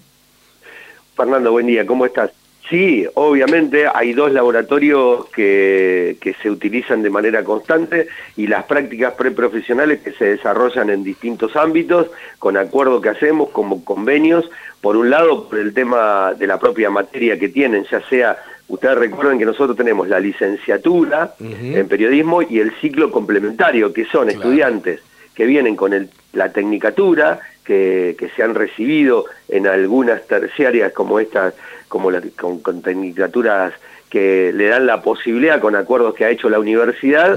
Fernando, 1.16 1.52
buen 1.52 1.68
día, 1.68 1.86
¿cómo 1.86 2.04
estás? 2.04 2.32
Sí, 2.72 3.06
obviamente 3.16 3.84
hay 3.86 4.14
dos 4.14 4.32
laboratorios 4.32 5.26
que, 5.28 6.16
que, 6.22 6.32
se 6.42 6.50
utilizan 6.50 7.02
de 7.02 7.10
manera 7.10 7.44
constante 7.44 8.08
y 8.34 8.46
las 8.46 8.64
prácticas 8.64 9.12
preprofesionales 9.12 10.00
que 10.00 10.12
se 10.12 10.24
desarrollan 10.24 10.88
en 10.88 11.04
distintos 11.04 11.54
ámbitos, 11.54 12.06
con 12.38 12.56
acuerdo 12.56 13.02
que 13.02 13.10
hacemos, 13.10 13.50
como 13.50 13.84
convenios, 13.84 14.50
por 14.80 14.96
un 14.96 15.10
lado 15.10 15.50
por 15.50 15.58
el 15.58 15.74
tema 15.74 16.32
de 16.32 16.46
la 16.46 16.58
propia 16.58 16.88
materia 16.88 17.38
que 17.38 17.50
tienen, 17.50 17.84
ya 17.90 18.00
sea 18.08 18.38
Ustedes 18.68 18.96
recuerden 18.96 19.38
que 19.38 19.44
nosotros 19.44 19.76
tenemos 19.76 20.08
la 20.08 20.18
licenciatura 20.18 21.34
en 21.38 21.86
periodismo 21.88 22.40
y 22.40 22.58
el 22.58 22.72
ciclo 22.80 23.10
complementario, 23.10 23.92
que 23.92 24.06
son 24.06 24.30
estudiantes 24.30 25.00
que 25.34 25.44
vienen 25.44 25.76
con 25.76 25.92
el, 25.92 26.08
la 26.32 26.52
tecnicatura, 26.52 27.40
que, 27.64 28.30
se 28.34 28.42
han 28.42 28.54
recibido 28.54 29.26
en 29.48 29.66
algunas 29.66 30.26
terciarias 30.26 30.92
como 30.92 31.20
estas, 31.20 31.54
como 31.88 32.10
con, 32.36 32.82
tecnicaturas 32.82 33.72
que 34.10 34.52
le 34.54 34.68
dan 34.68 34.86
la 34.86 35.00
posibilidad 35.00 35.58
con 35.60 35.74
acuerdos 35.74 36.14
que 36.14 36.26
ha 36.26 36.30
hecho 36.30 36.50
la 36.50 36.58
universidad, 36.58 37.36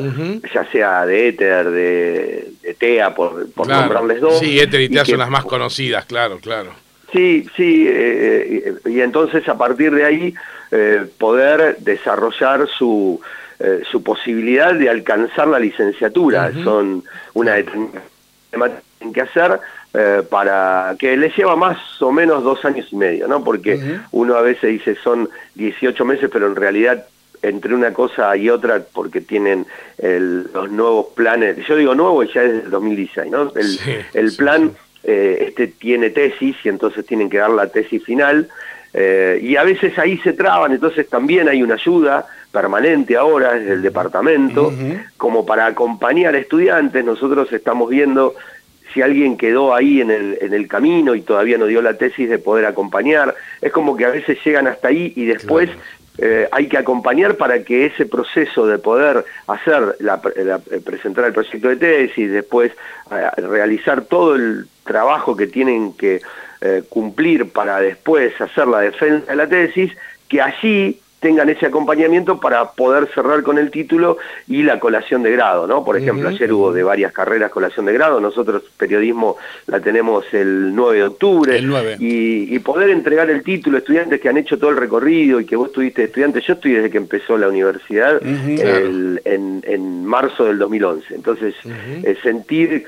ya 0.53 0.69
sea 0.71 1.05
de 1.05 1.29
Éter, 1.29 1.69
de, 1.69 2.51
TEA, 2.77 3.15
por, 3.15 3.47
nombrarles 3.55 4.19
dos. 4.19 4.39
Sí, 4.39 4.59
Éter 4.59 4.81
y 4.81 4.89
TEA 4.89 5.05
son 5.05 5.19
las 5.19 5.29
más 5.29 5.45
conocidas, 5.45 6.05
claro, 6.05 6.39
claro. 6.39 6.71
Sí, 7.13 7.47
sí, 7.55 7.85
eh, 7.87 8.73
y 8.85 8.99
entonces 8.99 9.47
a 9.47 9.57
partir 9.57 9.93
de 9.93 10.03
ahí 10.03 10.33
eh, 10.71 11.05
poder 11.17 11.77
desarrollar 11.79 12.67
su, 12.67 13.21
eh, 13.59 13.83
su 13.89 14.03
posibilidad 14.03 14.73
de 14.73 14.89
alcanzar 14.89 15.47
la 15.47 15.59
licenciatura. 15.59 16.51
Son 16.63 17.03
una 17.33 17.53
determinación 17.53 18.03
que 19.13 19.21
hacer 19.21 19.59
eh, 19.97 20.23
para 20.29 20.95
que 20.99 21.15
les 21.15 21.35
lleva 21.35 21.55
más 21.55 21.77
o 22.01 22.11
menos 22.11 22.43
dos 22.43 22.63
años 22.65 22.87
y 22.91 22.95
medio, 22.95 23.27
¿no? 23.27 23.43
Porque 23.43 23.99
uno 24.11 24.35
a 24.35 24.41
veces 24.41 24.71
dice 24.71 24.95
son 25.03 25.29
18 25.55 26.05
meses, 26.05 26.29
pero 26.31 26.47
en 26.47 26.55
realidad 26.55 27.05
entre 27.41 27.75
una 27.75 27.93
cosa 27.93 28.35
y 28.35 28.49
otra, 28.49 28.81
porque 28.91 29.21
tienen 29.21 29.67
los 29.99 30.71
nuevos 30.71 31.07
planes, 31.15 31.57
yo 31.67 31.75
digo 31.75 31.93
nuevo 31.93 32.23
ya 32.23 32.43
es 32.43 32.63
del 32.63 32.71
2016, 32.71 33.31
¿no? 33.31 33.51
El, 33.55 33.79
el 34.13 34.35
plan 34.35 34.71
este 35.03 35.67
tiene 35.67 36.09
tesis 36.09 36.55
y 36.63 36.69
entonces 36.69 37.05
tienen 37.05 37.29
que 37.29 37.37
dar 37.37 37.51
la 37.51 37.67
tesis 37.67 38.03
final 38.03 38.49
eh, 38.97 39.39
y 39.41 39.57
a 39.57 39.63
veces 39.63 39.99
ahí 39.99 40.17
se 40.19 40.31
traban, 40.31 40.71
entonces 40.71 41.09
también 41.09 41.49
hay 41.49 41.61
una 41.61 41.73
ayuda 41.73 42.25
permanente 42.49 43.17
ahora 43.17 43.51
desde 43.55 43.73
el 43.73 43.81
departamento, 43.81 44.71
como 45.17 45.45
para 45.45 45.65
acompañar 45.65 46.33
a 46.33 46.37
estudiantes. 46.37 47.03
Nosotros 47.03 47.51
estamos 47.51 47.89
viendo 47.89 48.35
si 48.95 49.01
alguien 49.01 49.35
quedó 49.35 49.75
ahí 49.75 49.99
en 49.99 50.09
el, 50.09 50.37
en 50.39 50.53
el 50.53 50.69
camino 50.69 51.15
y 51.15 51.21
todavía 51.21 51.57
no 51.57 51.65
dio 51.65 51.81
la 51.81 51.97
tesis 51.97 52.29
de 52.29 52.39
poder 52.39 52.65
acompañar. 52.65 53.35
Es 53.61 53.73
como 53.73 53.97
que 53.97 54.05
a 54.05 54.09
veces 54.09 54.37
llegan 54.43 54.67
hasta 54.67 54.87
ahí 54.87 55.11
y 55.17 55.25
después 55.25 55.69
eh, 56.17 56.47
hay 56.49 56.67
que 56.69 56.77
acompañar 56.77 57.35
para 57.35 57.61
que 57.63 57.87
ese 57.87 58.05
proceso 58.05 58.65
de 58.65 58.77
poder 58.77 59.25
hacer, 59.47 59.97
la, 59.99 60.21
presentar 60.85 61.25
el 61.25 61.33
proyecto 61.33 61.67
de 61.67 61.75
tesis, 61.75 62.31
después 62.31 62.71
eh, 63.11 63.41
realizar 63.41 64.05
todo 64.05 64.35
el 64.35 64.65
trabajo 64.85 65.35
que 65.35 65.47
tienen 65.47 65.91
que 65.91 66.21
eh, 66.61 66.83
cumplir 66.87 67.51
para 67.51 67.81
después 67.81 68.39
hacer 68.39 68.65
la 68.65 68.79
defensa 68.79 69.29
de 69.29 69.35
la 69.35 69.49
tesis, 69.49 69.91
que 70.29 70.41
allí 70.41 71.01
tengan 71.25 71.49
ese 71.49 71.65
acompañamiento 71.65 72.39
para 72.39 72.73
poder 72.73 73.09
cerrar 73.15 73.41
con 73.41 73.57
el 73.57 73.71
título 73.71 74.19
y 74.47 74.61
la 74.61 74.79
colación 74.79 75.23
de 75.23 75.31
grado, 75.31 75.65
¿no? 75.65 75.83
Por 75.83 75.97
ejemplo, 75.97 76.29
ayer 76.29 76.53
hubo 76.53 76.71
de 76.71 76.83
varias 76.83 77.13
carreras 77.13 77.49
colación 77.49 77.87
de 77.87 77.93
grado, 77.93 78.19
nosotros 78.19 78.61
periodismo 78.77 79.35
la 79.65 79.79
tenemos 79.79 80.31
el 80.35 80.75
9 80.75 80.97
de 80.99 81.03
octubre, 81.03 81.59
Y, 81.99 82.59
poder 82.59 82.91
entregar 82.91 83.29
el 83.31 83.41
título 83.43 83.77
a 83.77 83.79
estudiantes 83.79 84.21
que 84.21 84.29
han 84.29 84.37
hecho 84.37 84.59
todo 84.59 84.69
el 84.69 84.77
recorrido 84.77 85.39
y 85.39 85.45
que 85.45 85.55
vos 85.55 85.71
tuviste 85.71 86.03
estudiante, 86.03 86.41
yo 86.41 86.53
estoy 86.53 86.73
desde 86.73 86.91
que 86.91 86.97
empezó 86.97 87.37
la 87.37 87.47
universidad 87.47 88.21
en, 88.21 90.05
marzo 90.05 90.45
del 90.45 90.59
2011, 90.59 91.15
entonces 91.15 91.55
eh, 92.03 92.15
sentir 92.21 92.85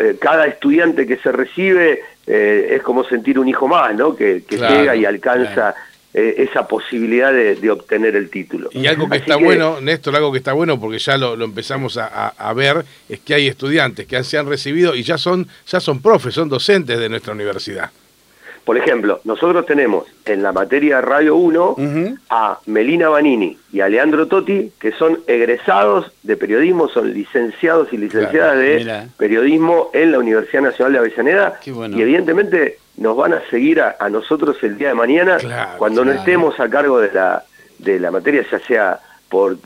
eh, 0.00 0.16
cada 0.20 0.46
estudiante 0.46 1.04
que 1.04 1.16
se 1.16 1.32
recibe 1.32 2.00
eh, 2.26 2.74
es 2.76 2.82
como 2.82 3.02
sentir 3.02 3.40
un 3.40 3.48
hijo 3.48 3.66
más, 3.66 3.94
¿no? 3.96 4.14
Que, 4.14 4.44
llega 4.48 4.94
y 4.94 5.04
alcanza 5.04 5.74
eh, 6.14 6.34
esa 6.38 6.68
posibilidad 6.68 7.32
de, 7.32 7.70
obtener 7.70 8.16
el 8.16 8.28
título. 8.28 8.68
Y 8.72 8.86
algo 8.86 9.08
que 9.08 9.16
está 9.16 9.36
bueno, 9.36 9.80
Néstor, 9.80 10.14
algo 10.14 10.30
que 10.30 10.38
está 10.38 10.52
bueno 10.52 10.78
porque 10.78 10.98
ya 10.98 11.16
lo, 11.16 11.42
empezamos 11.42 11.96
a, 11.96 12.52
ver, 12.54 12.84
es 13.08 13.20
que 13.20 13.34
hay 13.34 13.46
estudiantes 13.46 14.06
que 14.06 14.22
se 14.22 14.36
han 14.36 14.46
recibido 14.46 14.94
y 14.94 15.04
ya 15.04 15.16
son, 15.16 15.48
ya 15.66 15.80
son 15.80 16.02
profes, 16.02 16.34
son 16.34 16.50
docentes 16.50 16.98
de 16.98 17.08
nuestra 17.08 17.32
universidad. 17.32 17.90
Por 18.64 18.76
ejemplo, 18.76 19.20
nosotros 19.24 19.64
tenemos 19.64 20.04
en 20.26 20.42
la 20.42 20.52
materia 20.52 21.00
Radio 21.00 21.34
1 21.34 21.76
a 22.28 22.58
Melina 22.66 23.08
Banini 23.08 23.56
y 23.72 23.80
a 23.80 23.88
Leandro 23.88 24.28
Totti, 24.28 24.70
que 24.78 24.92
son 24.92 25.20
egresados 25.26 26.12
de 26.22 26.36
periodismo, 26.36 26.88
son 26.88 27.12
licenciados 27.12 27.88
y 27.92 27.96
licenciadas 27.96 28.58
de 28.58 29.08
periodismo 29.16 29.90
en 29.94 30.12
la 30.12 30.18
Universidad 30.18 30.62
Nacional 30.62 30.92
de 30.92 30.98
Avellaneda. 30.98 31.58
Y 31.64 32.02
evidentemente 32.02 32.78
nos 32.96 33.16
van 33.16 33.32
a 33.32 33.42
seguir 33.50 33.80
a, 33.80 34.08
nosotros 34.08 34.56
el 34.62 34.76
día 34.76 34.88
de 34.88 34.94
mañana 34.94 35.38
cuando 35.78 36.04
no 36.04 36.12
estemos 36.12 36.58
a 36.60 36.68
cargo 36.68 37.00
de 37.00 37.12
la, 37.12 37.44
de 37.78 37.98
la 37.98 38.10
materia, 38.10 38.44
ya 38.50 38.58
sea 38.60 39.00
por, 39.28 39.56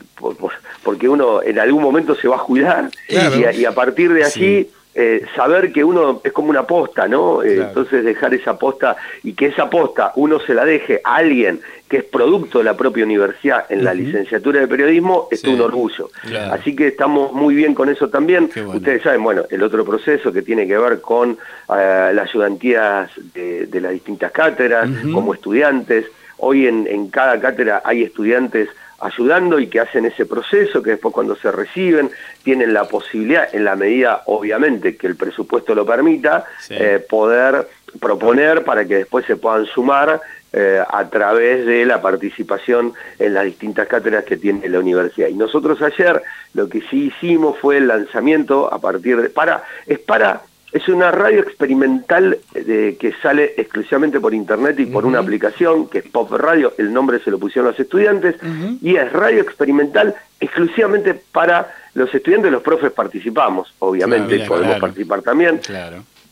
porque 0.83 1.09
uno 1.09 1.43
en 1.43 1.59
algún 1.59 1.83
momento 1.83 2.15
se 2.15 2.27
va 2.27 2.35
a 2.35 2.39
jubilar 2.39 2.89
y, 3.09 3.65
a, 3.65 3.71
partir 3.73 4.13
de 4.13 4.23
allí 4.23 4.69
eh, 4.99 5.27
saber 5.35 5.71
que 5.71 5.83
uno 5.83 6.21
es 6.23 6.31
como 6.31 6.49
una 6.49 6.65
posta, 6.65 7.07
¿no? 7.07 7.43
Eh, 7.43 7.57
entonces 7.67 8.03
dejar 8.03 8.33
esa 8.33 8.57
posta 8.57 8.97
y 9.21 9.33
que 9.33 9.45
esa 9.45 9.69
posta 9.69 10.11
uno 10.15 10.39
se 10.39 10.55
la 10.55 10.65
deje 10.65 11.01
a 11.03 11.17
alguien 11.17 11.61
que 11.87 11.97
es 11.97 12.03
producto 12.03 12.57
de 12.57 12.63
la 12.63 12.75
propia 12.75 13.05
universidad 13.05 13.65
en 13.69 13.83
la 13.83 13.93
licenciatura 13.93 14.59
de 14.59 14.67
periodismo 14.67 15.27
es 15.29 15.43
un 15.43 15.61
orgullo. 15.61 16.09
Así 16.51 16.75
que 16.75 16.87
estamos 16.87 17.31
muy 17.31 17.53
bien 17.53 17.75
con 17.75 17.89
eso 17.89 18.09
también. 18.09 18.49
Ustedes 18.73 19.03
saben, 19.03 19.23
bueno, 19.23 19.43
el 19.51 19.61
otro 19.61 19.85
proceso 19.85 20.33
que 20.33 20.41
tiene 20.41 20.67
que 20.67 20.79
ver 20.79 20.99
con 20.99 21.37
eh, 21.69 22.11
las 22.15 22.29
ayudantías 22.29 23.11
de, 23.35 23.69
las 23.79 23.91
distintas 23.91 24.31
cátedras, 24.31 24.89
como 25.13 25.35
estudiantes. 25.35 26.07
Hoy 26.37 26.65
en, 26.65 26.87
en 26.87 27.09
cada 27.09 27.39
cátedra 27.39 27.83
hay 27.85 28.01
estudiantes 28.01 28.69
ayudando 28.99 29.59
y 29.59 29.67
que 29.67 29.79
hacen 29.79 30.05
ese 30.05 30.25
proceso, 30.25 30.81
que 30.81 30.91
después 30.91 31.13
cuando 31.13 31.35
se 31.35 31.51
reciben 31.51 32.09
tienen 32.43 32.73
la 32.73 32.85
posibilidad, 32.85 33.53
en 33.53 33.65
la 33.65 33.75
medida 33.75 34.23
obviamente 34.25 34.95
que 34.95 35.07
el 35.07 35.15
presupuesto 35.15 35.75
lo 35.75 35.85
permita, 35.85 36.45
eh, 36.69 37.05
poder 37.07 37.67
proponer 37.99 38.63
para 38.63 38.85
que 38.85 38.95
después 38.95 39.25
se 39.25 39.35
puedan 39.35 39.65
sumar 39.65 40.21
eh, 40.53 40.81
a 40.87 41.09
través 41.09 41.65
de 41.65 41.85
la 41.85 42.01
participación 42.01 42.93
en 43.19 43.33
las 43.33 43.43
distintas 43.43 43.87
cátedras 43.87 44.23
que 44.23 44.37
tiene 44.37 44.67
la 44.69 44.79
universidad. 44.79 45.27
Y 45.27 45.33
nosotros 45.33 45.81
ayer 45.81 46.21
lo 46.53 46.69
que 46.69 46.81
sí 46.89 47.07
hicimos 47.07 47.59
fue 47.59 47.77
el 47.77 47.87
lanzamiento 47.87 48.73
a 48.73 48.79
partir 48.79 49.21
de... 49.21 49.29
para 49.29 49.63
Es 49.85 49.99
para 49.99 50.41
es 50.71 50.87
una 50.89 51.11
radio 51.11 51.39
experimental 51.41 52.37
de, 52.53 52.97
que 52.99 53.13
sale 53.21 53.53
exclusivamente 53.57 54.19
por 54.19 54.33
internet 54.33 54.79
y 54.79 54.85
por 54.85 55.05
una 55.05 55.19
aplicación 55.19 55.87
que 55.87 55.99
es 55.99 56.07
Pop 56.07 56.31
Radio, 56.31 56.73
el 56.77 56.91
nombre 56.91 57.19
se 57.19 57.31
lo 57.31 57.39
pusieron 57.39 57.71
los 57.71 57.79
estudiantes, 57.79 58.35
y 58.81 58.95
es 58.95 59.11
radio 59.13 59.41
experimental 59.41 60.15
exclusivamente 60.39 61.13
para 61.31 61.73
los 61.93 62.13
estudiantes, 62.13 62.51
los 62.51 62.61
profes 62.61 62.91
participamos, 62.91 63.73
obviamente 63.79 64.39
podemos 64.41 64.79
participar 64.79 65.21
también, 65.21 65.61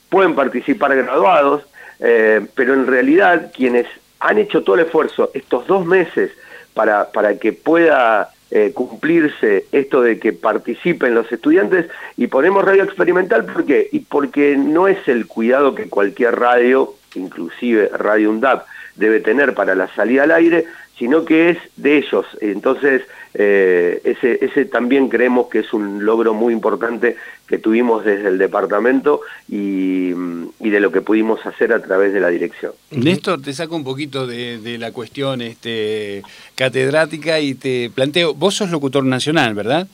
pueden 0.10 0.36
participar 0.36 0.96
graduados, 0.96 1.64
eh, 2.00 2.46
pero 2.54 2.74
en 2.74 2.88
realidad 2.88 3.52
quienes 3.56 3.88
han 4.20 4.38
hecho 4.38 4.64
todo 4.64 4.76
el 4.76 4.86
esfuerzo 4.86 5.32
estos 5.34 5.66
dos 5.66 5.86
meses 5.86 6.32
para, 6.74 7.10
para 7.12 7.38
que 7.38 7.54
pueda 7.54 8.30
eh, 8.52 8.72
cumplirse 8.74 9.66
esto 9.72 10.02
de 10.02 10.20
que 10.20 10.34
participen 10.34 11.16
los 11.16 11.32
estudiantes 11.32 11.88
y 12.16 12.28
ponemos 12.28 12.64
radio 12.64 12.84
experimental 12.84 13.46
¿por 13.46 13.66
qué? 13.66 13.90
y 13.92 14.00
porque 14.02 14.56
no 14.56 14.88
es 14.88 15.08
el 15.08 15.28
cuidado 15.28 15.74
que 15.74 15.90
cualquier 15.90 16.40
radio 16.40 16.94
inclusive 17.16 17.90
Radio 17.98 18.30
UNDAP 18.30 18.66
debe 18.96 19.20
tener 19.20 19.54
para 19.54 19.76
la 19.76 19.88
salida 19.94 20.24
al 20.24 20.32
aire, 20.32 20.66
sino 20.98 21.26
que 21.26 21.50
es 21.50 21.58
de 21.76 21.98
ellos. 21.98 22.26
Entonces, 22.42 23.02
eh, 23.34 24.02
ese, 24.04 24.44
ese 24.44 24.66
también 24.66 25.10
creemos 25.10 25.48
que 25.48 25.60
es 25.60 25.74
un 25.74 26.06
logro 26.06 26.34
muy 26.34 26.54
importante 26.54 27.18
que 27.48 27.58
tuvimos 27.58 28.04
desde 28.06 28.30
el 28.30 28.38
departamento 28.38 29.22
y, 29.50 30.12
de 30.12 30.80
lo 30.82 30.92
que 30.92 31.02
pudimos 31.02 31.46
hacer 31.46 31.72
a 31.72 31.82
través 31.82 32.12
de 32.12 32.20
la 32.20 32.28
dirección. 32.30 32.74
Néstor, 32.92 33.42
te 33.42 33.54
saco 33.54 33.76
un 33.76 33.84
poquito 33.84 34.28
de, 34.28 34.78
la 34.78 34.92
cuestión 34.92 35.42
este, 35.42 36.22
catedrática 36.56 37.40
y 37.40 37.54
te 37.54 37.90
planteo, 37.94 38.34
vos 38.34 38.56
sos 38.56 38.72
locutor 38.72 39.06
nacional, 39.06 39.54
¿verdad? 39.54 39.88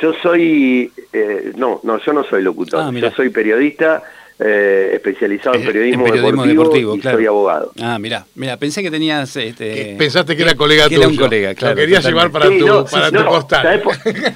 Yo 0.00 0.12
soy, 0.22 0.92
eh, 1.12 1.52
no, 1.56 1.80
no, 1.82 1.98
yo 1.98 2.12
no 2.12 2.24
soy 2.24 2.42
locutor, 2.42 2.80
ah, 2.80 2.90
yo 2.92 3.10
soy 3.10 3.30
periodista 3.30 4.02
eh, 4.40 4.90
especializado 4.94 5.56
en 5.56 5.64
periodismo, 5.64 6.04
deportivo, 6.04 6.94
y 6.96 7.02
soy 7.02 7.26
abogado. 7.26 7.72
Ah, 7.80 7.98
mira, 7.98 8.24
mira, 8.36 8.56
pensé 8.56 8.82
que 8.82 8.90
tenías... 8.90 9.34
Este, 9.36 9.96
Pensaste 9.98 10.36
que 10.36 10.42
era 10.42 10.54
colega 10.54 10.84
tuyo. 10.84 11.00
Era 11.00 11.08
un 11.08 11.16
colega, 11.16 11.54
claro. 11.56 11.74
Lo 11.74 11.80
querías 11.80 12.04
llevar 12.04 12.30
para 12.30 12.46
tu, 12.46 12.86
para 12.88 13.10
tu 13.10 13.24
costal. 13.24 13.82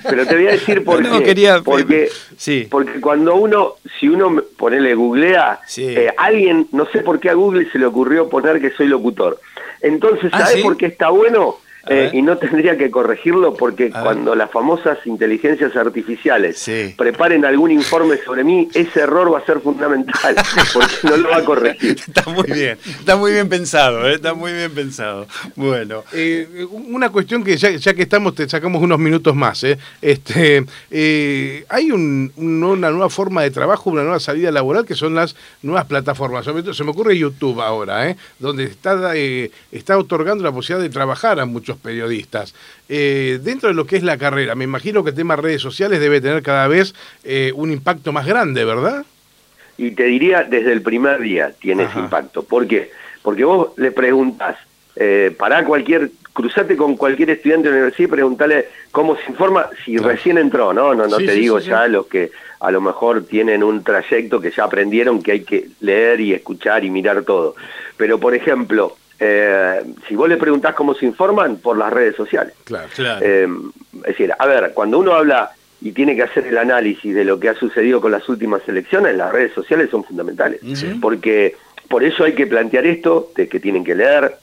Pero 0.02 0.26
te 0.26 0.34
voy 0.34 0.48
a 0.48 0.52
decir 0.52 0.82
por 0.84 1.08
qué. 1.08 1.22
Quería, 1.22 1.60
porque, 1.60 2.10
sí. 2.36 2.66
porque 2.68 3.00
cuando 3.00 3.36
uno, 3.36 3.74
si 4.00 4.08
uno, 4.08 4.42
ponele, 4.56 4.94
googlea, 4.94 5.60
eh, 5.76 6.12
alguien, 6.16 6.66
no 6.72 6.86
sé 6.86 6.98
por 7.00 7.20
qué 7.20 7.30
a 7.30 7.34
Google 7.34 7.70
se 7.70 7.78
le 7.78 7.86
ocurrió 7.86 8.28
poner 8.28 8.60
que 8.60 8.70
soy 8.70 8.88
locutor. 8.88 9.40
Entonces, 9.80 10.30
ah, 10.32 10.46
¿sabes 10.46 10.62
por 10.62 10.76
qué 10.76 10.86
está 10.86 11.10
bueno? 11.10 11.58
Eh, 11.88 12.10
y 12.12 12.22
no 12.22 12.38
tendría 12.38 12.78
que 12.78 12.92
corregirlo 12.92 13.54
porque 13.54 13.90
cuando 13.90 14.36
las 14.36 14.50
famosas 14.52 14.98
inteligencias 15.04 15.74
artificiales 15.74 16.64
preparen 16.96 17.44
algún 17.44 17.72
informe 17.72 18.18
sobre 18.18 18.44
mí, 18.44 18.68
ese 18.72 19.00
error 19.00 19.32
va 19.34 19.38
a 19.38 19.44
ser 19.46 19.58
fundamental 19.60 20.36
porque 20.72 20.94
no 21.02 21.16
lo 21.16 21.30
va 21.30 21.38
a 21.38 21.44
corregir. 21.44 21.96
Está 22.06 22.30
muy 22.30 22.44
bien, 22.44 22.78
está 22.84 23.16
muy 23.16 23.32
bien 23.32 23.48
pensado, 23.48 24.08
¿eh? 24.08 24.14
está 24.14 24.32
muy 24.32 24.52
bien 24.52 24.70
pensado. 24.70 25.26
Bueno, 25.56 26.04
eh, 26.12 26.66
una 26.70 27.10
cuestión 27.10 27.42
que 27.42 27.56
ya, 27.56 27.94
que 27.94 28.02
estamos, 28.02 28.36
te 28.36 28.48
sacamos 28.48 28.80
unos 28.80 29.00
minutos 29.00 29.34
más. 29.34 29.64
Este, 30.00 30.64
hay 31.68 31.90
una 31.90 32.90
nueva 32.90 33.10
forma 33.10 33.42
de 33.42 33.50
trabajo, 33.50 33.90
una 33.90 34.02
nueva 34.02 34.20
salida 34.20 34.52
laboral 34.52 34.86
que 34.86 34.94
son 34.94 35.16
las 35.16 35.34
nuevas 35.62 35.86
plataformas. 35.86 36.44
Se 36.44 36.84
me 36.84 36.90
ocurre 36.90 37.18
YouTube 37.18 37.60
ahora, 37.60 38.14
donde 38.38 38.64
está, 38.64 39.14
está 39.72 39.98
otorgando 39.98 40.44
la 40.44 40.52
posibilidad 40.52 40.82
de 40.82 40.92
trabajar 40.92 41.40
a 41.40 41.44
muchos 41.44 41.71
periodistas. 41.78 42.54
Eh, 42.88 43.38
dentro 43.42 43.68
de 43.68 43.74
lo 43.74 43.86
que 43.86 43.96
es 43.96 44.02
la 44.02 44.18
carrera, 44.18 44.54
me 44.54 44.64
imagino 44.64 45.02
que 45.02 45.10
el 45.10 45.16
tema 45.16 45.36
redes 45.36 45.62
sociales 45.62 46.00
debe 46.00 46.20
tener 46.20 46.42
cada 46.42 46.68
vez 46.68 46.94
eh, 47.24 47.52
un 47.54 47.72
impacto 47.72 48.12
más 48.12 48.26
grande, 48.26 48.64
¿verdad? 48.64 49.04
Y 49.78 49.92
te 49.92 50.04
diría, 50.04 50.44
desde 50.44 50.72
el 50.72 50.82
primer 50.82 51.20
día 51.20 51.52
tiene 51.58 51.84
ese 51.84 51.98
impacto. 51.98 52.42
¿Por 52.42 52.66
qué? 52.66 52.90
Porque 53.22 53.44
vos 53.44 53.70
le 53.76 53.90
preguntás, 53.90 54.56
eh, 54.96 55.34
para 55.36 55.64
cualquier, 55.64 56.10
cruzate 56.32 56.76
con 56.76 56.96
cualquier 56.96 57.30
estudiante 57.30 57.68
de 57.68 57.74
la 57.74 57.76
universidad 57.78 58.08
y 58.08 58.10
preguntale 58.10 58.66
cómo 58.90 59.16
se 59.16 59.30
informa 59.30 59.68
si 59.84 59.96
recién 59.96 60.38
entró, 60.38 60.72
¿no? 60.72 60.94
No, 60.94 61.06
no 61.06 61.16
te 61.16 61.32
digo 61.32 61.58
ya 61.58 61.86
los 61.88 62.06
que 62.06 62.30
a 62.60 62.70
lo 62.70 62.80
mejor 62.80 63.24
tienen 63.24 63.64
un 63.64 63.82
trayecto 63.82 64.40
que 64.40 64.52
ya 64.52 64.64
aprendieron 64.64 65.20
que 65.22 65.32
hay 65.32 65.40
que 65.40 65.68
leer 65.80 66.20
y 66.20 66.32
escuchar 66.32 66.84
y 66.84 66.90
mirar 66.90 67.22
todo. 67.22 67.56
Pero, 67.96 68.20
por 68.20 68.34
ejemplo, 68.34 68.96
eh, 69.24 69.80
si 70.08 70.16
vos 70.16 70.28
le 70.28 70.36
preguntás 70.36 70.74
cómo 70.74 70.94
se 70.94 71.06
informan, 71.06 71.58
por 71.58 71.78
las 71.78 71.92
redes 71.92 72.16
sociales. 72.16 72.54
Claro, 72.64 72.88
eh, 73.20 73.46
es 73.98 74.02
decir, 74.02 74.32
a 74.36 74.46
ver, 74.46 74.72
cuando 74.74 74.98
uno 74.98 75.12
habla 75.12 75.52
y 75.80 75.92
tiene 75.92 76.16
que 76.16 76.24
hacer 76.24 76.48
el 76.48 76.58
análisis 76.58 77.14
de 77.14 77.24
lo 77.24 77.38
que 77.38 77.48
ha 77.48 77.54
sucedido 77.54 78.00
con 78.00 78.10
las 78.10 78.28
últimas 78.28 78.66
elecciones, 78.66 79.14
las 79.16 79.30
redes 79.30 79.52
sociales 79.52 79.90
son 79.90 80.02
fundamentales. 80.02 80.60
Porque 81.00 81.54
por 81.88 82.02
eso 82.02 82.24
hay 82.24 82.34
que 82.34 82.48
plantear 82.48 82.84
esto, 82.84 83.30
de 83.36 83.48
que 83.48 83.60
tienen 83.60 83.84
que 83.84 83.94
leer, 83.94 84.34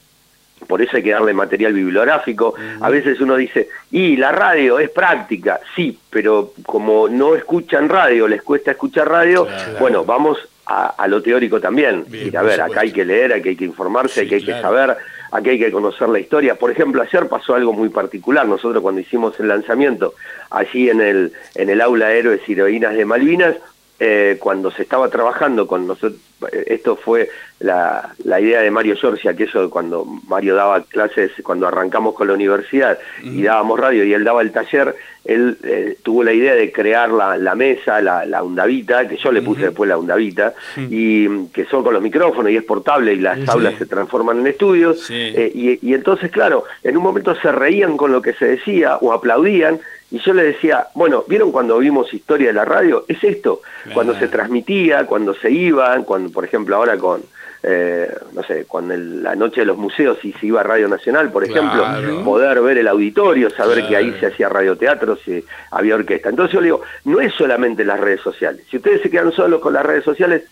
por 0.66 0.80
eso 0.80 0.96
hay 0.96 1.02
que 1.02 1.10
darle 1.10 1.34
material 1.34 1.74
bibliográfico. 1.74 2.54
A 2.80 2.88
veces 2.88 3.20
uno 3.20 3.36
dice, 3.36 3.68
y 3.90 4.16
la 4.16 4.32
radio 4.32 4.78
es 4.78 4.88
práctica, 4.88 5.60
sí, 5.76 5.98
pero 6.08 6.54
como 6.64 7.06
no 7.06 7.34
escuchan 7.34 7.90
radio, 7.90 8.26
les 8.26 8.42
cuesta 8.42 8.70
escuchar 8.70 9.10
radio, 9.10 9.46
bueno, 9.78 10.06
vamos 10.06 10.38
a, 10.70 11.08
lo 11.08 11.20
teórico 11.20 11.60
también. 11.60 12.04
a 12.36 12.42
ver, 12.42 12.60
acá 12.60 12.80
hay 12.82 12.92
que 12.92 13.04
leer, 13.04 13.32
aquí 13.32 13.50
hay 13.50 13.56
que 13.56 13.64
informarse, 13.64 14.22
aquí 14.22 14.36
hay 14.36 14.44
que 14.44 14.60
saber, 14.60 14.96
aquí 15.32 15.50
hay 15.50 15.58
que 15.58 15.72
conocer 15.72 16.08
la 16.08 16.20
historia. 16.20 16.54
Por 16.54 16.70
ejemplo, 16.70 17.02
ayer 17.02 17.28
pasó 17.28 17.54
algo 17.54 17.72
muy 17.72 17.88
particular. 17.88 18.46
Nosotros 18.46 18.80
cuando 18.80 19.00
hicimos 19.00 19.38
el 19.40 19.48
lanzamiento 19.48 20.14
allí 20.50 20.88
en 20.88 21.00
el, 21.00 21.32
en 21.56 21.70
el 21.70 21.80
aula 21.80 22.12
Héroes 22.12 22.40
y 22.46 22.52
Heroínas 22.52 22.94
de 22.94 23.04
Malvinas, 23.04 23.56
eh, 23.98 24.36
cuando 24.38 24.70
se 24.70 24.82
estaba 24.82 25.10
trabajando 25.10 25.66
con 25.66 25.86
nosotros, 25.86 26.20
eh, 26.52 26.64
esto 26.68 26.96
fue 26.96 27.28
la, 27.60 28.14
la 28.24 28.40
idea 28.40 28.62
de 28.62 28.70
Mario 28.70 28.96
Giorgia, 28.96 29.36
que 29.36 29.44
eso 29.44 29.68
cuando 29.68 30.04
Mario 30.26 30.54
daba 30.54 30.82
clases, 30.82 31.30
cuando 31.42 31.68
arrancamos 31.68 32.14
con 32.14 32.26
la 32.26 32.34
universidad 32.34 32.98
y 33.22 33.42
dábamos 33.42 33.78
radio 33.78 34.02
y 34.04 34.14
él 34.14 34.24
daba 34.24 34.40
el 34.40 34.50
taller, 34.50 34.96
él 35.26 35.58
eh, 35.62 35.98
tuvo 36.02 36.24
la 36.24 36.32
idea 36.32 36.54
de 36.54 36.72
crear 36.72 37.10
la, 37.10 37.36
la 37.36 37.54
mesa, 37.54 38.00
la, 38.00 38.24
la, 38.24 38.42
undavita, 38.42 39.06
que 39.06 39.18
yo 39.18 39.30
le 39.30 39.42
puse 39.42 39.66
después 39.66 39.88
la 39.88 39.98
undavita, 39.98 40.54
y 40.76 41.46
que 41.48 41.66
son 41.66 41.84
con 41.84 41.92
los 41.92 42.02
micrófonos 42.02 42.50
y 42.50 42.56
es 42.56 42.64
portable 42.64 43.12
y 43.12 43.20
las 43.20 43.46
aulas 43.50 43.74
se 43.76 43.84
transforman 43.84 44.40
en 44.40 44.46
estudios. 44.46 45.10
y, 45.10 45.78
y 45.82 45.94
entonces, 45.94 46.30
claro, 46.30 46.64
en 46.82 46.96
un 46.96 47.02
momento 47.02 47.34
se 47.34 47.52
reían 47.52 47.98
con 47.98 48.10
lo 48.10 48.22
que 48.22 48.32
se 48.32 48.46
decía 48.46 48.96
o 48.96 49.12
aplaudían, 49.12 49.78
y 50.10 50.18
yo 50.18 50.32
le 50.32 50.42
decía, 50.42 50.88
bueno, 50.94 51.24
¿vieron 51.28 51.52
cuando 51.52 51.78
vimos 51.78 52.12
historia 52.12 52.48
de 52.48 52.52
la 52.54 52.64
radio? 52.64 53.04
Es 53.06 53.22
esto, 53.22 53.60
cuando 53.94 54.18
se 54.18 54.26
transmitía, 54.26 55.06
cuando 55.06 55.34
se 55.34 55.52
iban, 55.52 56.02
cuando, 56.02 56.32
por 56.32 56.44
ejemplo, 56.44 56.74
ahora 56.74 56.96
con, 56.96 57.22
eh, 57.62 58.10
no 58.32 58.42
sé, 58.42 58.64
con 58.64 59.22
la 59.22 59.34
noche 59.34 59.60
de 59.60 59.66
los 59.66 59.76
museos 59.76 60.18
y 60.24 60.32
se 60.32 60.46
iba 60.46 60.60
a 60.60 60.64
Radio 60.64 60.88
Nacional, 60.88 61.30
por 61.30 61.44
ejemplo, 61.44 61.84
poder 62.24 62.60
ver 62.62 62.78
el 62.78 62.88
auditorio, 62.88 63.50
saber 63.50 63.86
que 63.86 63.96
ahí 63.96 64.16
se 64.18 64.26
hacía 64.26 64.48
radioteatro, 64.48 65.16
si 65.16 65.44
había 65.70 65.94
orquesta. 65.94 66.30
Entonces 66.30 66.54
yo 66.54 66.60
le 66.60 66.66
digo, 66.66 66.82
no 67.04 67.20
es 67.20 67.34
solamente 67.34 67.84
las 67.84 68.00
redes 68.00 68.20
sociales. 68.22 68.64
Si 68.70 68.78
ustedes 68.78 69.02
se 69.02 69.10
quedan 69.10 69.32
solos 69.32 69.60
con 69.60 69.74
las 69.74 69.84
redes 69.84 70.04
sociales, 70.04 70.44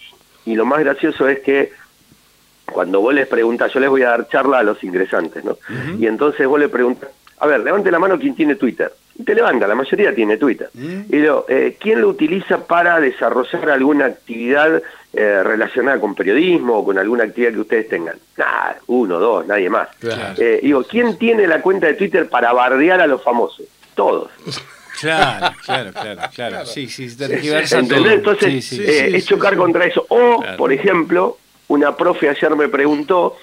y 0.44 0.54
lo 0.54 0.66
más 0.66 0.80
gracioso 0.80 1.28
es 1.28 1.40
que 1.40 1.72
cuando 2.70 3.00
vos 3.00 3.14
les 3.14 3.26
preguntas, 3.26 3.72
yo 3.72 3.80
les 3.80 3.88
voy 3.88 4.02
a 4.02 4.10
dar 4.10 4.28
charla 4.28 4.58
a 4.58 4.62
los 4.62 4.82
ingresantes, 4.84 5.42
¿no? 5.44 5.56
Y 5.98 6.06
entonces 6.06 6.46
vos 6.46 6.60
le 6.60 6.68
preguntas, 6.68 7.08
a 7.38 7.46
ver, 7.46 7.60
levante 7.60 7.90
la 7.90 7.98
mano 7.98 8.18
quien 8.18 8.34
tiene 8.34 8.56
Twitter. 8.56 8.92
Y 9.18 9.24
te 9.24 9.34
levanta, 9.34 9.66
la 9.66 9.74
mayoría 9.74 10.14
tiene 10.14 10.36
Twitter. 10.36 10.70
Mm. 10.74 11.00
Y 11.10 11.16
lo, 11.18 11.44
eh, 11.48 11.76
¿quién 11.78 12.00
lo 12.00 12.08
utiliza 12.08 12.64
para 12.66 13.00
desarrollar 13.00 13.70
alguna 13.70 14.06
actividad 14.06 14.80
eh, 15.12 15.42
relacionada 15.42 15.98
con 16.00 16.14
periodismo 16.14 16.78
o 16.78 16.84
con 16.84 16.98
alguna 16.98 17.24
actividad 17.24 17.52
que 17.52 17.60
ustedes 17.60 17.88
tengan? 17.88 18.16
Nada, 18.36 18.78
uno, 18.86 19.18
dos, 19.18 19.44
nadie 19.46 19.68
más. 19.68 19.88
Eh, 20.38 20.60
digo, 20.62 20.84
¿quién 20.84 21.18
tiene 21.18 21.48
la 21.48 21.60
cuenta 21.60 21.88
de 21.88 21.94
Twitter 21.94 22.28
para 22.28 22.52
bardear 22.52 23.00
a 23.00 23.06
los 23.06 23.22
famosos? 23.22 23.66
Todos. 23.94 24.30
Claro, 25.00 25.54
claro, 25.64 25.92
claro, 25.92 26.22
claro. 26.34 26.66
Sí, 26.66 26.88
sí, 26.88 27.06
Entonces, 27.20 28.72
es 28.72 29.26
chocar 29.26 29.56
contra 29.56 29.84
eso. 29.84 30.04
O, 30.08 30.42
por 30.56 30.72
ejemplo, 30.72 31.38
una 31.68 31.96
profe 31.96 32.28
ayer 32.28 32.56
me 32.56 32.66
preguntó 32.66 33.36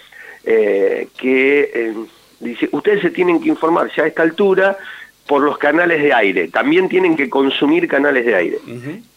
que 0.44 1.96
Dice, 2.40 2.68
ustedes 2.72 3.02
se 3.02 3.12
tienen 3.12 3.42
que 3.42 3.50
informar 3.50 3.90
ya 3.96 4.04
a 4.04 4.08
esta 4.08 4.24
altura 4.24 4.78
por 5.28 5.42
los 5.42 5.58
canales 5.58 6.02
de 6.02 6.14
aire. 6.14 6.48
También 6.50 6.88
tienen 6.90 7.16
que 7.16 7.30
consumir 7.30 7.88
canales 7.88 8.26
de 8.26 8.36
aire. 8.36 8.60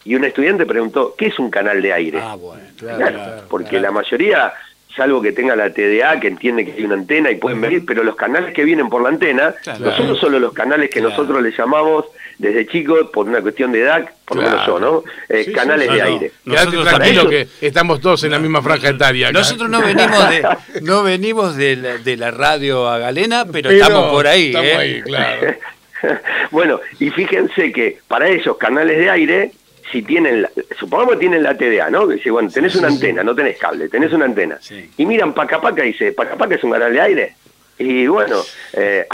Y 0.04 0.14
un 0.14 0.24
estudiante 0.24 0.64
preguntó, 0.64 1.14
¿qué 1.16 1.26
es 1.26 1.38
un 1.38 1.50
canal 1.50 1.82
de 1.82 1.92
aire? 1.92 2.18
Ah, 2.22 2.34
bueno, 2.34 2.62
claro, 2.78 3.42
porque 3.48 3.78
la 3.78 3.90
mayoría, 3.90 4.52
salvo 4.96 5.20
que 5.20 5.32
tenga 5.32 5.54
la 5.54 5.70
TDA, 5.70 6.18
que 6.18 6.28
entiende 6.28 6.64
que 6.64 6.72
hay 6.72 6.84
una 6.84 6.94
antena 6.94 7.30
y 7.30 7.36
pueden 7.36 7.60
venir, 7.60 7.84
pero 7.86 8.02
los 8.02 8.16
canales 8.16 8.54
que 8.54 8.64
vienen 8.64 8.88
por 8.88 9.02
la 9.02 9.10
antena 9.10 9.54
no 9.78 9.96
son 9.96 10.16
solo 10.16 10.38
los 10.38 10.54
canales 10.54 10.88
que 10.88 11.00
nosotros 11.00 11.42
le 11.42 11.52
llamamos 11.52 12.06
desde 12.38 12.68
chicos, 12.68 13.10
por 13.12 13.28
una 13.28 13.42
cuestión 13.42 13.72
de 13.72 13.80
edad, 13.80 14.08
por 14.24 14.36
lo 14.36 14.44
menos 14.44 14.64
yo, 14.64 14.78
¿no? 14.78 15.02
Eh, 15.28 15.50
canales 15.52 15.92
de 15.92 16.00
aire. 16.00 16.32
Quédate 16.44 16.76
tranquilo 16.76 17.28
que 17.28 17.48
estamos 17.60 18.00
todos 18.00 18.22
en 18.22 18.30
la 18.30 18.38
misma 18.38 18.62
franja 18.62 18.90
etaria. 18.90 19.32
Nosotros 19.32 19.68
no 19.68 19.80
venimos 19.82 20.30
de, 20.30 20.48
no 20.82 21.02
venimos 21.02 21.56
de 21.56 21.76
la, 21.76 21.98
de 21.98 22.16
la 22.16 22.30
radio 22.30 22.88
a 22.88 22.98
Galena, 22.98 23.44
pero, 23.50 23.70
estamos 23.70 24.12
por 24.12 24.28
ahí. 24.28 24.46
Estamos 24.46 24.68
¿eh? 24.68 24.76
ahí, 24.76 25.02
claro. 25.02 25.54
bueno, 26.50 26.80
y 26.98 27.10
fíjense 27.10 27.72
que 27.72 27.98
para 28.08 28.28
ellos 28.28 28.56
canales 28.56 28.98
de 28.98 29.10
aire 29.10 29.52
si 29.90 30.02
tienen, 30.02 30.46
supongamos 30.78 31.14
que 31.14 31.20
tienen 31.20 31.42
la 31.42 31.56
TDA, 31.56 31.90
¿no? 31.90 32.06
Que 32.06 32.16
dice, 32.16 32.30
bueno, 32.30 32.50
tenés 32.50 32.76
una 32.76 32.88
antena, 32.88 33.24
no 33.24 33.34
tenés 33.34 33.56
cable, 33.56 33.88
tenés 33.88 34.12
una 34.12 34.26
antena. 34.26 34.58
Y 34.96 35.06
miran 35.06 35.32
Pacapaca 35.32 35.84
y 35.84 35.92
dice, 35.92 36.12
¿Pacapaca 36.12 36.54
es 36.54 36.64
un 36.64 36.72
canal 36.72 36.92
de 36.92 37.00
aire? 37.00 37.34
Y 37.78 38.06
bueno, 38.08 38.42
eh, 38.72 39.06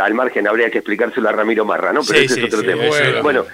al 0.00 0.14
margen 0.14 0.46
habría 0.46 0.70
que 0.70 0.78
explicárselo 0.78 1.28
a 1.28 1.32
Ramiro 1.32 1.64
Marra, 1.64 1.92
¿no? 1.92 2.02
Pero 2.06 2.20
ese 2.20 2.40
es 2.40 2.46
otro 2.46 2.62
tema. 2.62 2.84
Bueno, 3.22 3.44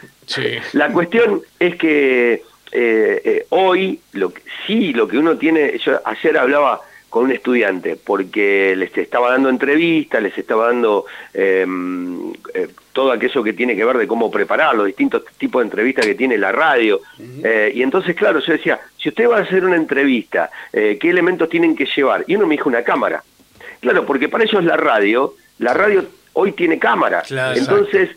la 0.72 0.92
cuestión 0.92 1.42
es 1.58 1.76
que 1.76 2.42
eh, 2.70 3.22
eh, 3.24 3.46
hoy, 3.48 4.00
lo 4.12 4.32
sí, 4.66 4.92
lo 4.92 5.08
que 5.08 5.16
uno 5.16 5.38
tiene, 5.38 5.78
yo 5.78 6.00
ayer 6.04 6.36
hablaba 6.36 6.82
con 7.08 7.24
un 7.24 7.32
estudiante, 7.32 7.96
porque 7.96 8.74
les 8.76 8.96
estaba 8.96 9.30
dando 9.30 9.48
entrevistas, 9.48 10.22
les 10.22 10.36
estaba 10.36 10.66
dando 10.66 11.06
em, 11.32 12.32
eh, 12.54 12.68
todo 12.92 13.12
aquello 13.12 13.42
que 13.42 13.52
tiene 13.52 13.74
que 13.74 13.84
ver 13.84 13.96
de 13.96 14.06
cómo 14.06 14.30
preparar, 14.30 14.74
los 14.74 14.86
distintos 14.86 15.24
tipos 15.38 15.60
de 15.60 15.66
entrevistas 15.66 16.04
que 16.04 16.14
tiene 16.14 16.36
la 16.36 16.52
radio. 16.52 17.00
Eh, 17.42 17.72
y 17.74 17.82
entonces, 17.82 18.14
claro, 18.14 18.40
yo 18.40 18.52
decía, 18.52 18.80
si 18.96 19.08
usted 19.08 19.28
va 19.28 19.38
a 19.38 19.42
hacer 19.42 19.64
una 19.64 19.76
entrevista, 19.76 20.50
eh, 20.72 20.98
¿qué 21.00 21.08
elementos 21.08 21.48
tienen 21.48 21.74
que 21.74 21.86
llevar? 21.86 22.24
Y 22.26 22.36
uno 22.36 22.46
me 22.46 22.54
dijo 22.54 22.68
una 22.68 22.82
cámara. 22.82 23.22
Claro, 23.80 24.04
porque 24.04 24.28
para 24.28 24.44
ellos 24.44 24.64
la 24.64 24.76
radio, 24.76 25.34
la 25.58 25.72
radio 25.72 26.04
hoy 26.34 26.52
tiene 26.52 26.78
cámara. 26.78 27.22
entonces... 27.54 28.10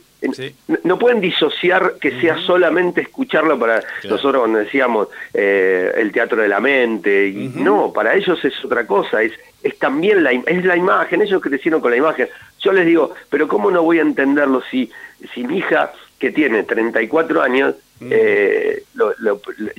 No 0.84 1.00
pueden 1.00 1.20
disociar 1.20 1.96
que 2.00 2.20
sea 2.22 2.38
solamente 2.38 3.02
escucharlo 3.02 3.58
para 3.58 3.84
nosotros 4.04 4.42
cuando 4.42 4.60
decíamos 4.60 5.08
eh, 5.34 5.92
el 5.98 6.12
teatro 6.12 6.42
de 6.42 6.48
la 6.48 6.60
mente. 6.60 7.28
Y 7.28 7.52
No, 7.56 7.92
para 7.92 8.16
ellos 8.16 8.44
es 8.46 8.54
otra 8.64 8.86
cosa, 8.86 9.24
es, 9.24 9.34
es 9.64 9.78
también 9.80 10.24
la, 10.24 10.32
es 10.32 10.64
la 10.64 10.78
imagen, 10.78 11.22
ellos 11.22 11.42
crecieron 11.42 11.82
con 11.82 11.92
la 11.92 11.98
imagen. 11.98 12.28
Yo 12.60 12.72
les 12.72 12.86
digo, 12.86 13.14
pero 13.30 13.48
¿cómo 13.48 13.72
no 13.72 13.82
voy 13.82 14.00
a 14.00 14.04
entenderlo 14.04 14.62
si, 14.70 14.92
si 15.34 15.44
mi 15.44 15.58
hija, 15.58 15.92
que 16.20 16.32
tiene 16.32 16.64
34 16.64 17.42
años, 17.42 17.76
eh, 18.10 18.84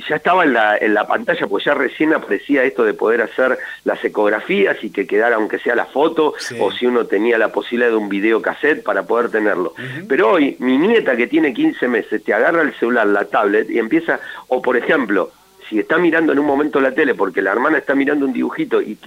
ya 0.09 0.17
estaba 0.17 0.45
en 0.45 0.53
la, 0.53 0.77
en 0.77 0.95
la 0.95 1.07
pantalla, 1.07 1.47
pues 1.47 1.65
ya 1.65 1.75
recién 1.75 2.15
aparecía 2.15 2.63
esto 2.63 2.85
de 2.85 2.95
poder 2.95 3.23
hacer 3.23 3.59
las 3.85 4.05
ecografías 4.05 4.77
y 4.83 4.91
que 4.91 5.07
quedara 5.07 5.37
aunque 5.37 5.59
sea 5.59 5.75
la 5.75 5.87
foto, 5.87 6.35
o 6.61 6.73
si 6.73 6.87
uno 6.87 7.07
tenía 7.07 7.39
la 7.39 7.53
posibilidad 7.53 7.91
de 7.91 7.97
un 7.97 8.09
video 8.09 8.41
cassette 8.41 8.83
para 8.83 9.03
poder 9.05 9.31
tenerlo. 9.31 9.75
Pero 10.09 10.31
hoy, 10.33 10.57
mi 10.61 10.79
nieta 10.79 11.17
que 11.17 11.27
tiene 11.27 11.53
15 11.53 11.89
meses, 11.89 12.23
te 12.23 12.33
agarra 12.33 12.63
el 12.63 12.75
celular, 12.75 13.07
la 13.07 13.25
tablet, 13.25 13.69
y 13.71 13.79
empieza, 13.79 14.21
o 14.49 14.63
por 14.63 14.77
ejemplo, 14.77 15.33
si 15.69 15.79
está 15.79 15.99
mirando 15.99 16.33
en 16.33 16.39
un 16.39 16.47
momento 16.47 16.81
la 16.81 16.93
tele 16.93 17.15
porque 17.15 17.41
la 17.41 17.53
hermana 17.53 17.79
está 17.79 17.95
mirando 17.95 18.27
un 18.27 18.33
dibujito 18.33 18.83
y, 18.83 18.99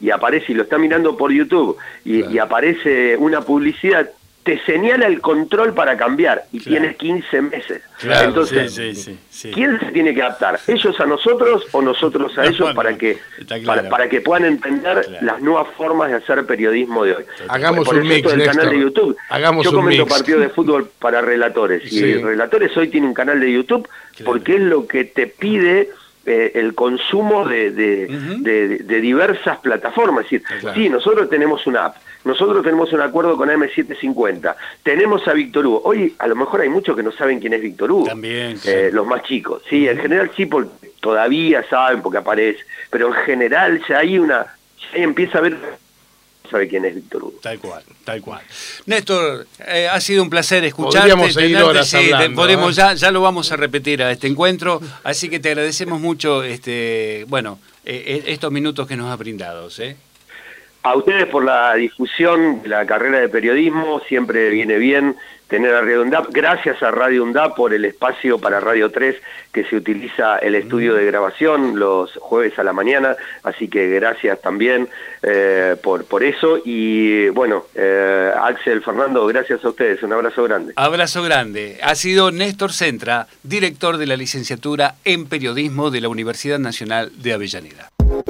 y, 0.00 0.10
aparece 0.10 0.52
y 0.52 0.54
lo 0.54 0.64
está 0.64 0.76
mirando 0.76 1.16
por 1.16 1.32
YouTube 1.32 1.78
y 2.04 2.38
aparece 2.38 3.16
una 3.16 3.40
publicidad, 3.40 4.10
te 4.42 4.60
señala 4.64 5.06
el 5.06 5.20
control 5.20 5.72
para 5.72 5.96
cambiar 5.96 6.44
y 6.52 6.58
tiene 6.58 6.96
15 6.96 7.42
meses. 7.42 7.82
Entonces, 8.02 9.10
¿quién 9.54 9.78
se 9.78 9.92
tiene 9.92 10.12
que 10.14 10.22
adaptar? 10.22 10.58
¿Ellos 10.66 10.98
a 10.98 11.06
nosotros 11.06 11.64
o 11.70 11.80
nosotros 11.80 12.36
a 12.36 12.46
ellos 12.46 12.74
para 12.74 12.96
que 12.98 13.18
para, 13.64 14.08
que 14.08 14.20
puedan 14.20 14.44
entender 14.46 15.18
las 15.22 15.40
nuevas 15.40 15.68
formas 15.76 16.10
de 16.10 16.16
hacer 16.16 16.44
periodismo 16.44 17.04
de 17.04 17.16
hoy? 17.16 17.24
Hagamos 17.48 17.86
un 17.88 18.06
mix, 18.06 18.28
del 18.28 18.44
canal 18.44 18.70
de 18.70 18.80
YouTube. 18.80 19.16
Yo 19.62 19.72
comento 19.72 20.06
partidos 20.06 20.40
de 20.40 20.48
fútbol 20.48 20.90
para 20.98 21.20
relatores 21.20 21.92
y 21.92 22.14
relatores 22.14 22.76
hoy 22.76 22.88
tiene 22.88 23.06
un 23.06 23.14
canal 23.14 23.38
de 23.38 23.52
YouTube 23.52 23.88
porque 24.24 24.56
es 24.56 24.60
lo 24.60 24.86
que 24.86 25.04
te 25.04 25.28
pide 25.28 25.90
eh, 26.24 26.52
el 26.54 26.74
consumo 26.74 27.48
de, 27.48 27.72
de, 27.72 29.00
diversas 29.00 29.58
plataformas. 29.58 30.24
Es 30.26 30.42
decir, 30.42 30.70
sí, 30.74 30.88
nosotros 30.88 31.28
tenemos 31.28 31.66
una 31.66 31.86
app, 31.86 31.96
nosotros 32.24 32.62
tenemos 32.62 32.92
un 32.92 33.00
acuerdo 33.00 33.36
con 33.36 33.48
AM750, 33.48 34.54
tenemos 34.82 35.26
a 35.26 35.32
Víctor 35.32 35.66
Hugo. 35.66 35.82
Hoy 35.84 36.14
a 36.18 36.26
lo 36.26 36.36
mejor 36.36 36.60
hay 36.60 36.68
muchos 36.68 36.96
que 36.96 37.02
no 37.02 37.12
saben 37.12 37.40
quién 37.40 37.52
es 37.52 37.62
Víctor 37.62 37.90
Hugo. 37.90 38.06
También. 38.06 38.58
Eh, 38.64 38.90
los 38.92 39.06
más 39.06 39.22
chicos. 39.22 39.62
Sí, 39.68 39.88
en 39.88 39.98
general 39.98 40.30
sí, 40.36 40.46
porque 40.46 40.90
todavía 41.00 41.68
saben 41.68 42.02
porque 42.02 42.18
aparece, 42.18 42.60
pero 42.90 43.08
en 43.08 43.14
general 43.24 43.82
ya 43.88 43.98
hay 43.98 44.18
una, 44.18 44.46
ya 44.94 45.02
empieza 45.02 45.38
a 45.38 45.40
ver 45.42 45.58
sabe 46.52 46.68
quién 46.68 46.84
es 46.84 46.94
Víctor 46.94 47.24
Hugo. 47.24 47.38
Tal 47.42 47.58
cual, 47.58 47.82
tal 48.04 48.20
cual. 48.20 48.42
Néstor, 48.86 49.46
eh, 49.66 49.88
ha 49.90 50.00
sido 50.00 50.22
un 50.22 50.30
placer 50.30 50.62
escucharte. 50.64 51.08
Podríamos 51.08 51.34
seguir 51.34 51.56
horas 51.56 51.92
hablando, 51.94 52.36
podemos, 52.36 52.72
¿eh? 52.72 52.80
ya, 52.80 52.94
ya 52.94 53.10
lo 53.10 53.22
vamos 53.22 53.50
a 53.50 53.56
repetir 53.56 54.02
a 54.02 54.12
este 54.12 54.28
encuentro, 54.28 54.80
así 55.02 55.28
que 55.28 55.40
te 55.40 55.48
agradecemos 55.48 56.00
mucho 56.00 56.44
este, 56.44 57.24
bueno, 57.28 57.58
eh, 57.84 58.24
estos 58.26 58.52
minutos 58.52 58.86
que 58.86 58.96
nos 58.96 59.10
has 59.10 59.18
brindado. 59.18 59.68
A 60.84 60.96
ustedes 60.96 61.26
por 61.26 61.44
la 61.44 61.74
difusión 61.74 62.62
de 62.62 62.68
la 62.68 62.84
carrera 62.84 63.20
de 63.20 63.28
periodismo, 63.28 64.00
siempre 64.08 64.50
viene 64.50 64.78
bien 64.78 65.16
tener 65.52 65.74
a 65.74 65.82
Radio 65.82 66.02
UNDAP. 66.02 66.28
Gracias 66.30 66.82
a 66.82 66.90
Radio 66.90 67.22
UNDAP 67.22 67.54
por 67.54 67.74
el 67.74 67.84
espacio 67.84 68.38
para 68.38 68.58
Radio 68.58 68.90
3 68.90 69.14
que 69.52 69.64
se 69.64 69.76
utiliza 69.76 70.38
el 70.38 70.54
estudio 70.54 70.94
de 70.94 71.04
grabación 71.04 71.78
los 71.78 72.16
jueves 72.16 72.58
a 72.58 72.64
la 72.64 72.72
mañana, 72.72 73.16
así 73.42 73.68
que 73.68 73.90
gracias 73.90 74.40
también 74.40 74.88
eh, 75.22 75.76
por, 75.82 76.06
por 76.06 76.24
eso. 76.24 76.58
Y 76.64 77.28
bueno, 77.28 77.66
eh, 77.74 78.32
Axel, 78.42 78.82
Fernando, 78.82 79.26
gracias 79.26 79.62
a 79.64 79.68
ustedes, 79.68 80.02
un 80.02 80.14
abrazo 80.14 80.42
grande. 80.44 80.72
Abrazo 80.74 81.22
grande. 81.22 81.78
Ha 81.82 81.94
sido 81.94 82.32
Néstor 82.32 82.72
Centra, 82.72 83.28
director 83.42 83.98
de 83.98 84.06
la 84.06 84.16
licenciatura 84.16 84.94
en 85.04 85.26
periodismo 85.26 85.90
de 85.90 86.00
la 86.00 86.08
Universidad 86.08 86.58
Nacional 86.58 87.12
de 87.22 87.34
Avellaneda. 87.34 87.91